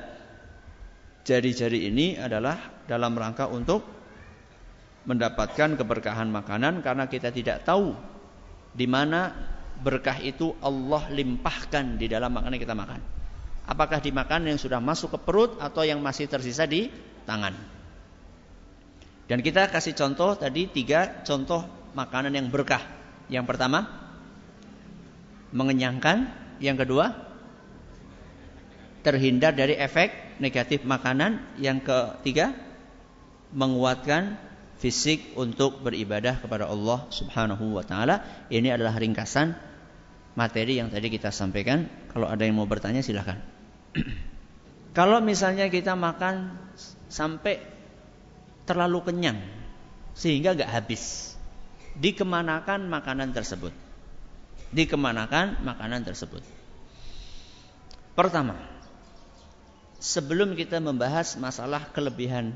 jari-jari 1.24 1.88
ini 1.88 2.20
adalah 2.20 2.84
dalam 2.84 3.16
rangka 3.16 3.48
untuk 3.48 3.80
mendapatkan 5.08 5.80
keberkahan 5.80 6.28
makanan 6.28 6.84
karena 6.84 7.08
kita 7.08 7.32
tidak 7.32 7.64
tahu 7.64 7.96
di 8.76 8.84
mana 8.84 9.32
berkah 9.80 10.20
itu 10.20 10.52
Allah 10.60 11.08
limpahkan 11.08 11.96
di 11.96 12.12
dalam 12.12 12.28
makanan 12.28 12.60
yang 12.60 12.64
kita 12.68 12.76
makan. 12.76 13.23
Apakah 13.64 14.00
dimakan 14.00 14.44
yang 14.44 14.60
sudah 14.60 14.78
masuk 14.78 15.16
ke 15.16 15.18
perut 15.24 15.56
atau 15.56 15.82
yang 15.88 16.04
masih 16.04 16.28
tersisa 16.28 16.68
di 16.68 16.92
tangan. 17.24 17.56
Dan 19.24 19.40
kita 19.40 19.72
kasih 19.72 19.96
contoh 19.96 20.36
tadi 20.36 20.68
tiga 20.68 21.24
contoh 21.24 21.64
makanan 21.96 22.36
yang 22.36 22.52
berkah. 22.52 22.84
Yang 23.32 23.48
pertama 23.48 23.88
mengenyangkan, 25.56 26.28
yang 26.60 26.76
kedua 26.76 27.16
terhindar 29.00 29.56
dari 29.56 29.80
efek 29.80 30.36
negatif 30.40 30.84
makanan, 30.84 31.56
yang 31.56 31.80
ketiga 31.80 32.52
menguatkan 33.54 34.36
fisik 34.76 35.32
untuk 35.40 35.80
beribadah 35.80 36.42
kepada 36.42 36.68
Allah 36.68 37.08
Subhanahu 37.08 37.80
wa 37.80 37.84
taala. 37.86 38.44
Ini 38.52 38.76
adalah 38.76 38.92
ringkasan 39.00 39.56
materi 40.36 40.82
yang 40.82 40.92
tadi 40.92 41.08
kita 41.08 41.32
sampaikan. 41.32 41.88
Kalau 42.12 42.28
ada 42.28 42.44
yang 42.44 42.60
mau 42.60 42.68
bertanya 42.68 43.00
silahkan. 43.00 43.53
Kalau 44.98 45.18
misalnya 45.22 45.66
kita 45.70 45.94
makan 45.98 46.54
sampai 47.10 47.62
terlalu 48.66 49.02
kenyang 49.06 49.38
sehingga 50.14 50.54
nggak 50.54 50.70
habis, 50.70 51.34
dikemanakan 51.98 52.86
makanan 52.86 53.34
tersebut? 53.34 53.74
Dikemanakan 54.74 55.62
makanan 55.62 56.02
tersebut? 56.02 56.42
Pertama, 58.14 58.54
sebelum 59.98 60.54
kita 60.54 60.78
membahas 60.78 61.34
masalah 61.38 61.90
kelebihan 61.90 62.54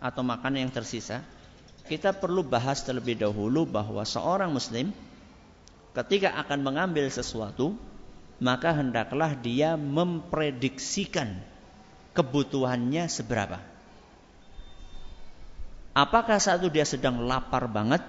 atau 0.00 0.20
makanan 0.20 0.68
yang 0.68 0.72
tersisa, 0.72 1.24
kita 1.88 2.12
perlu 2.12 2.44
bahas 2.44 2.84
terlebih 2.84 3.16
dahulu 3.16 3.64
bahwa 3.64 4.04
seorang 4.04 4.52
muslim 4.52 4.92
ketika 5.96 6.32
akan 6.44 6.60
mengambil 6.64 7.08
sesuatu, 7.08 7.76
maka 8.42 8.74
hendaklah 8.74 9.38
dia 9.38 9.78
memprediksikan 9.78 11.38
kebutuhannya 12.10 13.06
seberapa. 13.06 13.62
Apakah 15.94 16.42
satu 16.42 16.66
dia 16.66 16.82
sedang 16.82 17.22
lapar 17.22 17.70
banget 17.70 18.02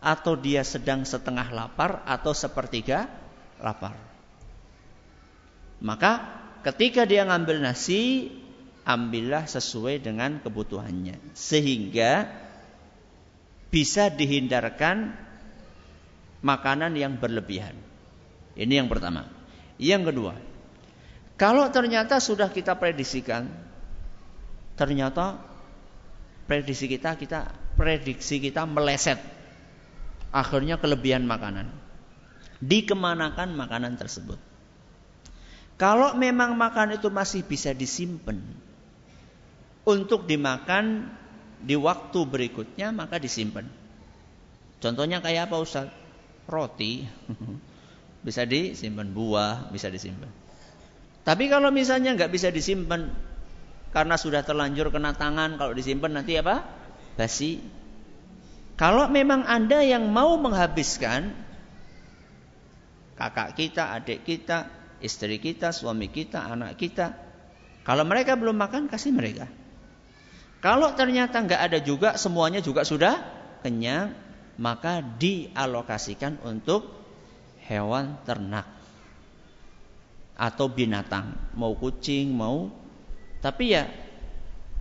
atau 0.00 0.38
dia 0.40 0.64
sedang 0.64 1.04
setengah 1.04 1.52
lapar 1.52 2.00
atau 2.08 2.32
sepertiga 2.32 3.12
lapar. 3.60 3.92
Maka 5.84 6.24
ketika 6.64 7.04
dia 7.04 7.26
ngambil 7.28 7.60
nasi, 7.60 8.32
ambillah 8.88 9.44
sesuai 9.44 10.00
dengan 10.00 10.40
kebutuhannya 10.40 11.18
sehingga 11.36 12.30
bisa 13.68 14.08
dihindarkan 14.08 15.12
makanan 16.40 16.96
yang 16.96 17.20
berlebihan. 17.20 17.76
Ini 18.56 18.80
yang 18.80 18.88
pertama. 18.88 19.37
Yang 19.78 20.12
kedua, 20.12 20.34
kalau 21.38 21.70
ternyata 21.70 22.18
sudah 22.18 22.50
kita 22.50 22.74
prediksikan, 22.74 23.46
ternyata 24.74 25.38
prediksi 26.50 26.90
kita 26.90 27.14
kita 27.14 27.54
prediksi 27.78 28.42
kita 28.42 28.66
meleset, 28.66 29.22
akhirnya 30.34 30.82
kelebihan 30.82 31.22
makanan. 31.24 31.70
Dikemanakan 32.58 33.54
makanan 33.54 33.94
tersebut? 33.94 34.42
Kalau 35.78 36.18
memang 36.18 36.58
makan 36.58 36.98
itu 36.98 37.06
masih 37.06 37.46
bisa 37.46 37.70
disimpan, 37.70 38.34
untuk 39.86 40.26
dimakan 40.26 41.06
di 41.62 41.78
waktu 41.78 42.18
berikutnya 42.26 42.90
maka 42.90 43.22
disimpan. 43.22 43.64
Contohnya 44.82 45.24
kayak 45.24 45.48
apa 45.48 45.56
Ustaz? 45.62 45.88
Roti. 46.50 47.06
bisa 48.22 48.42
disimpan, 48.44 49.08
buah 49.10 49.70
bisa 49.70 49.88
disimpan. 49.88 50.30
Tapi 51.22 51.44
kalau 51.52 51.68
misalnya 51.68 52.16
nggak 52.16 52.32
bisa 52.32 52.48
disimpan 52.48 53.12
karena 53.92 54.16
sudah 54.16 54.44
terlanjur 54.44 54.88
kena 54.92 55.16
tangan, 55.16 55.56
kalau 55.56 55.72
disimpan 55.72 56.20
nanti 56.20 56.36
apa? 56.40 56.64
Basi. 57.16 57.60
Kalau 58.78 59.10
memang 59.10 59.42
Anda 59.42 59.82
yang 59.82 60.06
mau 60.08 60.38
menghabiskan 60.38 61.34
kakak 63.18 63.58
kita, 63.58 63.90
adik 63.98 64.22
kita, 64.22 64.70
istri 65.02 65.42
kita, 65.42 65.74
suami 65.74 66.06
kita, 66.06 66.46
anak 66.46 66.78
kita, 66.78 67.18
kalau 67.82 68.06
mereka 68.06 68.38
belum 68.38 68.54
makan 68.54 68.86
kasih 68.86 69.10
mereka. 69.10 69.50
Kalau 70.62 70.94
ternyata 70.94 71.42
nggak 71.42 71.62
ada 71.70 71.78
juga, 71.82 72.14
semuanya 72.14 72.58
juga 72.62 72.82
sudah 72.86 73.18
kenyang, 73.62 74.14
maka 74.58 75.02
dialokasikan 75.02 76.42
untuk 76.46 76.97
hewan 77.68 78.16
ternak 78.24 78.64
atau 80.38 80.70
binatang, 80.70 81.36
mau 81.54 81.76
kucing, 81.76 82.32
mau 82.32 82.72
tapi 83.38 83.74
ya 83.76 83.86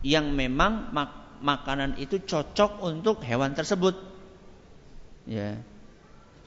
yang 0.01 0.33
memang 0.33 0.93
mak 0.93 1.11
makanan 1.37 2.01
itu 2.01 2.17
cocok 2.17 2.81
untuk 2.81 3.21
hewan 3.21 3.53
tersebut. 3.53 3.93
Ya. 5.29 5.61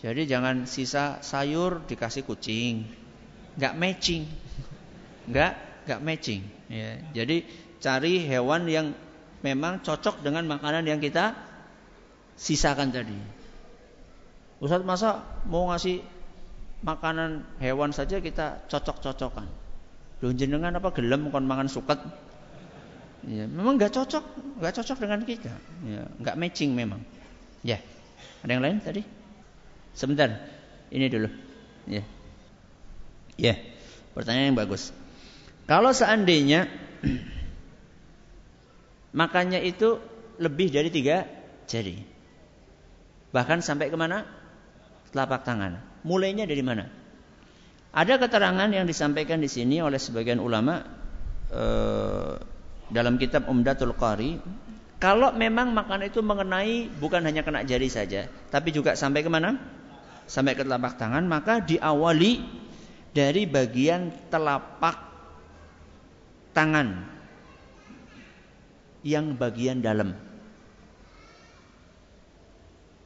Jadi 0.00 0.24
jangan 0.26 0.64
sisa 0.64 1.20
sayur 1.20 1.84
dikasih 1.86 2.26
kucing. 2.26 2.88
nggak 3.54 3.76
matching. 3.76 4.26
nggak 5.30 5.52
nggak 5.86 6.00
matching. 6.02 6.42
Ya. 6.66 6.98
Jadi 7.14 7.46
cari 7.78 8.24
hewan 8.26 8.66
yang 8.66 8.96
memang 9.44 9.84
cocok 9.84 10.24
dengan 10.24 10.48
makanan 10.50 10.88
yang 10.88 10.98
kita 10.98 11.36
sisakan 12.34 12.90
tadi. 12.90 13.18
Ustaz 14.60 14.82
masa 14.84 15.24
mau 15.48 15.70
ngasih 15.72 16.00
makanan 16.80 17.44
hewan 17.60 17.92
saja 17.92 18.20
kita 18.20 18.64
cocok-cocokan. 18.68 19.48
Loh 20.20 20.32
jenengan 20.36 20.76
apa 20.76 20.92
gelem 20.92 21.32
kon 21.32 21.48
mangan 21.48 21.68
suket? 21.68 22.00
Ya, 23.24 23.44
memang 23.44 23.76
nggak 23.76 23.92
cocok, 23.92 24.24
nggak 24.60 24.74
cocok 24.80 24.98
dengan 25.00 25.20
kita. 25.28 25.52
Ya, 25.84 26.08
nggak 26.20 26.38
matching 26.40 26.72
memang. 26.72 27.04
Ya. 27.60 27.80
Ada 28.40 28.56
yang 28.56 28.64
lain 28.64 28.76
tadi? 28.80 29.04
Sebentar. 29.92 30.40
Ini 30.88 31.06
dulu. 31.12 31.28
Ya. 31.84 32.04
Ya. 33.36 33.54
Pertanyaan 34.16 34.56
yang 34.56 34.58
bagus. 34.58 34.96
Kalau 35.68 35.92
seandainya 35.92 36.64
makannya 39.20 39.60
itu 39.68 40.00
lebih 40.40 40.72
dari 40.72 40.88
tiga 40.88 41.28
jari. 41.68 42.00
Bahkan 43.30 43.60
sampai 43.60 43.92
ke 43.92 43.96
mana? 44.00 44.24
Telapak 45.12 45.44
tangan. 45.44 45.89
Mulainya 46.06 46.48
dari 46.48 46.64
mana? 46.64 46.88
Ada 47.90 48.22
keterangan 48.22 48.70
yang 48.70 48.86
disampaikan 48.86 49.42
di 49.42 49.50
sini 49.50 49.82
oleh 49.82 49.98
sebagian 49.98 50.38
ulama 50.38 50.80
eh, 51.50 52.34
dalam 52.90 53.18
kitab 53.18 53.50
Umdatul 53.50 53.94
Qari. 53.98 54.38
Kalau 55.00 55.32
memang 55.32 55.72
makan 55.72 56.06
itu 56.06 56.20
mengenai 56.20 56.92
bukan 57.00 57.24
hanya 57.24 57.40
kena 57.40 57.64
jari 57.64 57.88
saja, 57.88 58.28
tapi 58.52 58.68
juga 58.68 58.92
sampai 58.94 59.24
ke 59.24 59.30
mana? 59.32 59.56
Sampai 60.28 60.52
ke 60.54 60.62
telapak 60.62 61.00
tangan, 61.00 61.24
maka 61.24 61.64
diawali 61.64 62.44
dari 63.10 63.48
bagian 63.48 64.12
telapak 64.28 65.00
tangan 66.52 67.08
yang 69.00 69.34
bagian 69.34 69.80
dalam. 69.80 70.12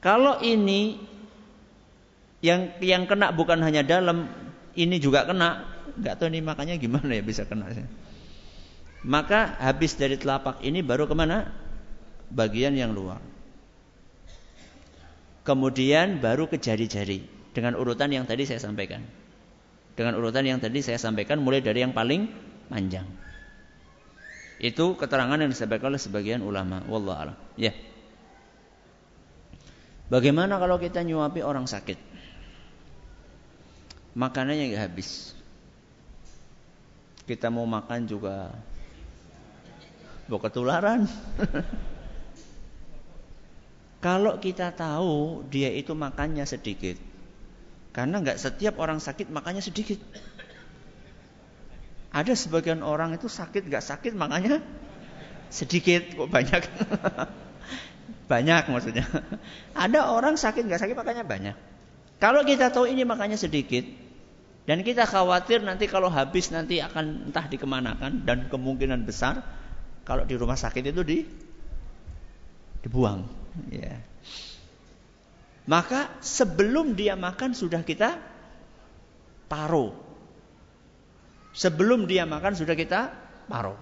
Kalau 0.03 0.43
ini 0.45 1.01
yang 2.45 2.77
yang 2.85 3.09
kena 3.09 3.33
bukan 3.33 3.65
hanya 3.65 3.81
dalam, 3.81 4.29
ini 4.77 5.01
juga 5.01 5.25
kena, 5.25 5.65
nggak 5.97 6.21
tahu 6.21 6.29
ini 6.29 6.45
makanya 6.45 6.77
gimana 6.77 7.09
ya 7.17 7.25
bisa 7.25 7.49
kena. 7.49 7.73
Maka 9.01 9.57
habis 9.57 9.97
dari 9.97 10.21
telapak 10.21 10.61
ini 10.61 10.85
baru 10.85 11.09
ke 11.09 11.17
mana? 11.17 11.49
Bagian 12.29 12.77
yang 12.77 12.93
luar. 12.93 13.25
Kemudian 15.45 16.21
baru 16.21 16.49
ke 16.49 16.61
jari-jari 16.61 17.25
dengan 17.57 17.81
urutan 17.81 18.13
yang 18.13 18.29
tadi 18.29 18.45
saya 18.45 18.61
sampaikan. 18.61 19.01
Dengan 19.97 20.21
urutan 20.21 20.45
yang 20.45 20.61
tadi 20.61 20.85
saya 20.85 21.01
sampaikan 21.01 21.41
mulai 21.41 21.65
dari 21.65 21.81
yang 21.81 21.97
paling 21.97 22.29
panjang. 22.69 23.09
Itu 24.61 24.97
keterangan 24.97 25.37
yang 25.37 25.53
disampaikan 25.53 25.93
oleh 25.93 26.01
sebagian 26.01 26.41
ulama. 26.41 26.81
Wallah 26.89 27.17
alam. 27.29 27.37
Ya. 27.61 27.77
Bagaimana 30.09 30.57
kalau 30.57 30.81
kita 30.81 31.05
nyuapi 31.05 31.45
orang 31.45 31.69
sakit? 31.69 32.14
Makanannya 34.15 34.71
nggak 34.71 34.85
habis. 34.91 35.35
Kita 37.27 37.51
mau 37.51 37.67
makan 37.67 38.07
juga 38.07 38.55
mau 40.31 40.39
ketularan. 40.39 41.05
kalau 44.05 44.39
kita 44.39 44.71
tahu 44.71 45.43
dia 45.51 45.73
itu 45.75 45.97
makannya 45.97 46.47
sedikit, 46.47 46.95
karena 47.91 48.23
nggak 48.23 48.39
setiap 48.39 48.79
orang 48.79 49.03
sakit 49.03 49.27
makannya 49.35 49.65
sedikit. 49.65 49.99
Ada 52.15 52.39
sebagian 52.39 52.87
orang 52.87 53.19
itu 53.19 53.27
sakit 53.27 53.67
nggak 53.67 53.83
sakit 53.83 54.15
makanya 54.15 54.63
sedikit 55.51 56.07
kok 56.15 56.31
banyak. 56.31 56.63
banyak 58.31 58.63
maksudnya. 58.71 59.11
Ada 59.75 60.07
orang 60.07 60.39
sakit 60.39 60.71
nggak 60.71 60.87
sakit 60.87 60.95
makanya 60.95 61.27
banyak. 61.27 61.57
Kalau 62.23 62.47
kita 62.47 62.71
tahu 62.71 62.87
ini 62.87 63.03
makanya 63.03 63.35
sedikit, 63.35 63.83
dan 64.65 64.81
kita 64.81 65.05
khawatir 65.05 65.61
nanti 65.61 65.85
kalau 65.85 66.09
habis 66.09 66.49
nanti 66.49 66.81
akan 66.81 67.29
entah 67.29 67.45
dikemanakan 67.45 68.25
dan 68.25 68.49
kemungkinan 68.49 69.05
besar 69.05 69.45
kalau 70.09 70.25
di 70.25 70.37
rumah 70.41 70.57
sakit 70.57 70.85
itu 70.89 71.03
di 71.05 71.19
dibuang. 72.81 73.29
Ya. 73.69 74.01
Maka 75.65 76.13
sebelum 76.21 76.97
dia 76.97 77.17
makan 77.17 77.53
sudah 77.53 77.85
kita 77.85 78.21
taruh. 79.49 79.93
Sebelum 81.57 82.09
dia 82.09 82.25
makan 82.25 82.57
sudah 82.57 82.77
kita 82.77 83.13
taruh. 83.49 83.81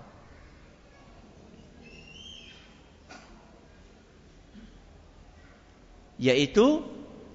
Yaitu 6.23 6.87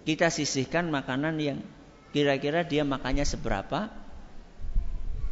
kita 0.07 0.31
sisihkan 0.31 0.87
makanan 0.87 1.35
yang 1.43 1.59
Kira-kira 2.15 2.63
dia 2.63 2.87
makannya 2.87 3.27
seberapa? 3.27 3.91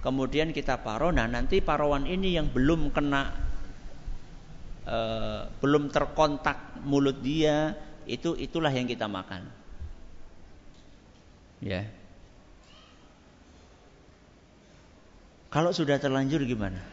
Kemudian 0.03 0.53
kita 0.53 0.85
paro. 0.85 1.09
Nah 1.09 1.25
nanti 1.25 1.63
parowan 1.63 2.05
ini 2.05 2.37
yang 2.37 2.51
belum 2.51 2.93
kena, 2.93 3.33
e, 4.85 4.97
belum 5.63 5.89
terkontak 5.89 6.83
mulut 6.85 7.23
dia, 7.25 7.73
itu 8.05 8.37
itulah 8.37 8.69
yang 8.69 8.85
kita 8.85 9.09
makan. 9.09 9.49
Ya. 11.63 11.89
Kalau 15.49 15.71
sudah 15.71 15.97
terlanjur 15.97 16.43
gimana? 16.43 16.83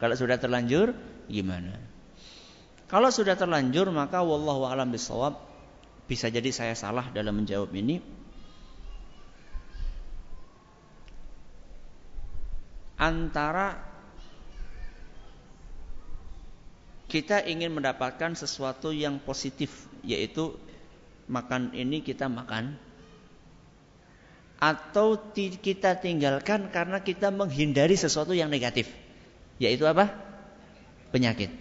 Kalau 0.00 0.16
sudah 0.16 0.40
terlanjur 0.40 0.96
gimana? 1.28 1.76
Kalau 2.88 3.12
sudah 3.12 3.36
terlanjur 3.36 3.92
maka 3.92 4.24
wallahu 4.24 4.66
alam 4.66 4.88
bisawab 4.90 5.36
bisa 6.04 6.28
jadi 6.28 6.48
saya 6.50 6.74
salah 6.76 7.08
dalam 7.12 7.44
menjawab 7.44 7.72
ini 7.72 8.00
antara 13.04 13.76
kita 17.12 17.44
ingin 17.44 17.76
mendapatkan 17.76 18.32
sesuatu 18.32 18.96
yang 18.96 19.20
positif 19.20 19.84
yaitu 20.00 20.56
makan 21.28 21.76
ini 21.76 22.00
kita 22.00 22.32
makan 22.32 22.80
atau 24.56 25.20
kita 25.36 26.00
tinggalkan 26.00 26.72
karena 26.72 27.04
kita 27.04 27.28
menghindari 27.28 28.00
sesuatu 28.00 28.32
yang 28.32 28.48
negatif 28.48 28.88
yaitu 29.60 29.84
apa? 29.84 30.08
penyakit. 31.12 31.52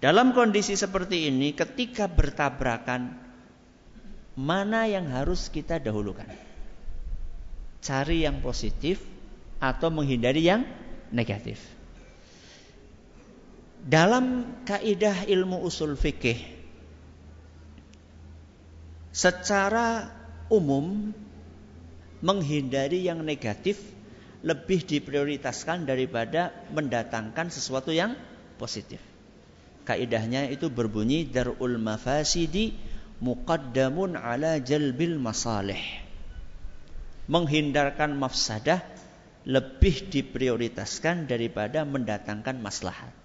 Dalam 0.00 0.32
kondisi 0.34 0.74
seperti 0.74 1.28
ini 1.28 1.52
ketika 1.52 2.08
bertabrakan 2.08 3.14
mana 4.34 4.88
yang 4.88 5.06
harus 5.12 5.52
kita 5.52 5.76
dahulukan? 5.78 6.26
Cari 7.78 8.26
yang 8.26 8.42
positif 8.42 9.17
atau 9.58 9.90
menghindari 9.90 10.46
yang 10.46 10.62
negatif. 11.10 11.58
Dalam 13.78 14.58
kaidah 14.66 15.26
ilmu 15.26 15.62
usul 15.62 15.94
fikih 15.94 16.38
secara 19.14 20.10
umum 20.50 21.14
menghindari 22.18 23.06
yang 23.06 23.22
negatif 23.22 23.78
lebih 24.42 24.86
diprioritaskan 24.86 25.86
daripada 25.86 26.54
mendatangkan 26.70 27.50
sesuatu 27.50 27.90
yang 27.90 28.14
positif. 28.58 29.02
Kaidahnya 29.82 30.46
itu 30.52 30.68
berbunyi 30.68 31.26
darul 31.26 31.80
mafasidi 31.80 32.76
muqaddamun 33.18 34.14
ala 34.14 34.60
jalbil 34.62 35.18
masalih. 35.18 35.80
Menghindarkan 37.26 38.14
mafsadah 38.14 38.84
lebih 39.48 40.12
diprioritaskan 40.12 41.24
daripada 41.24 41.88
mendatangkan 41.88 42.60
maslahat. 42.60 43.16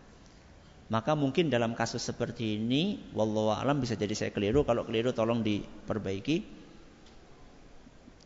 Maka 0.88 1.20
mungkin 1.20 1.52
dalam 1.52 1.76
kasus 1.76 2.00
seperti 2.00 2.56
ini, 2.56 3.12
wallahu 3.12 3.52
alam 3.52 3.84
bisa 3.84 4.00
jadi 4.00 4.16
saya 4.16 4.32
keliru. 4.32 4.64
Kalau 4.64 4.88
keliru 4.88 5.12
tolong 5.12 5.44
diperbaiki. 5.44 6.64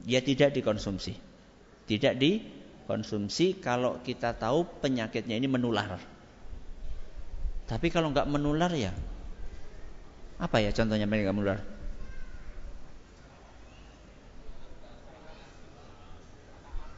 Ya 0.05 0.21
tidak 0.21 0.53
dikonsumsi. 0.53 1.17
Tidak 1.89 2.13
dikonsumsi 2.21 3.57
kalau 3.57 3.97
kita 4.05 4.37
tahu 4.37 4.67
penyakitnya 4.77 5.33
ini 5.33 5.49
menular. 5.49 5.97
Tapi 7.65 7.87
kalau 7.89 8.13
nggak 8.13 8.29
menular 8.29 8.71
ya, 8.77 8.93
apa 10.37 10.61
ya 10.61 10.69
contohnya 10.71 11.09
mereka 11.09 11.33
menular? 11.33 11.59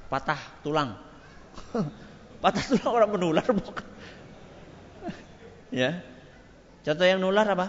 Patah 0.10 0.42
tulang. 0.66 0.98
patah 2.44 2.64
tulang 2.66 2.90
orang 2.90 3.10
menular 3.14 3.46
bukan. 3.46 3.88
ya. 5.70 6.02
Contoh 6.84 7.06
yang 7.06 7.22
menular 7.22 7.46
apa? 7.46 7.68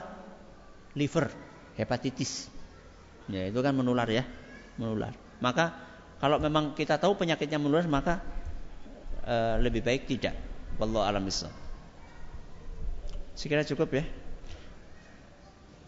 Liver, 0.96 1.30
hepatitis. 1.78 2.48
Ya, 3.30 3.46
itu 3.46 3.60
kan 3.62 3.76
menular 3.76 4.08
ya, 4.10 4.26
menular. 4.74 5.14
Maka 5.38 5.70
kalau 6.18 6.42
memang 6.42 6.74
kita 6.74 6.98
tahu 6.98 7.14
penyakitnya 7.14 7.62
menular 7.62 7.86
maka 7.86 8.24
uh, 9.24 9.56
lebih 9.62 9.84
baik 9.84 10.10
tidak. 10.10 10.34
Wallahu 10.80 11.04
alam 11.04 11.22
bisawab. 11.22 11.52
Sekira 13.36 13.64
cukup 13.64 13.88
ya. 13.96 14.04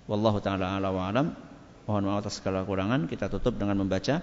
Wallahu 0.06 0.38
taala 0.40 0.76
ala 0.78 0.88
wa 0.88 1.08
alam. 1.08 1.36
Mohon 1.84 2.02
maaf 2.08 2.18
atas 2.24 2.38
segala 2.38 2.62
kurangan. 2.62 3.10
Kita 3.10 3.26
tutup 3.28 3.58
dengan 3.58 3.82
membaca 3.82 4.22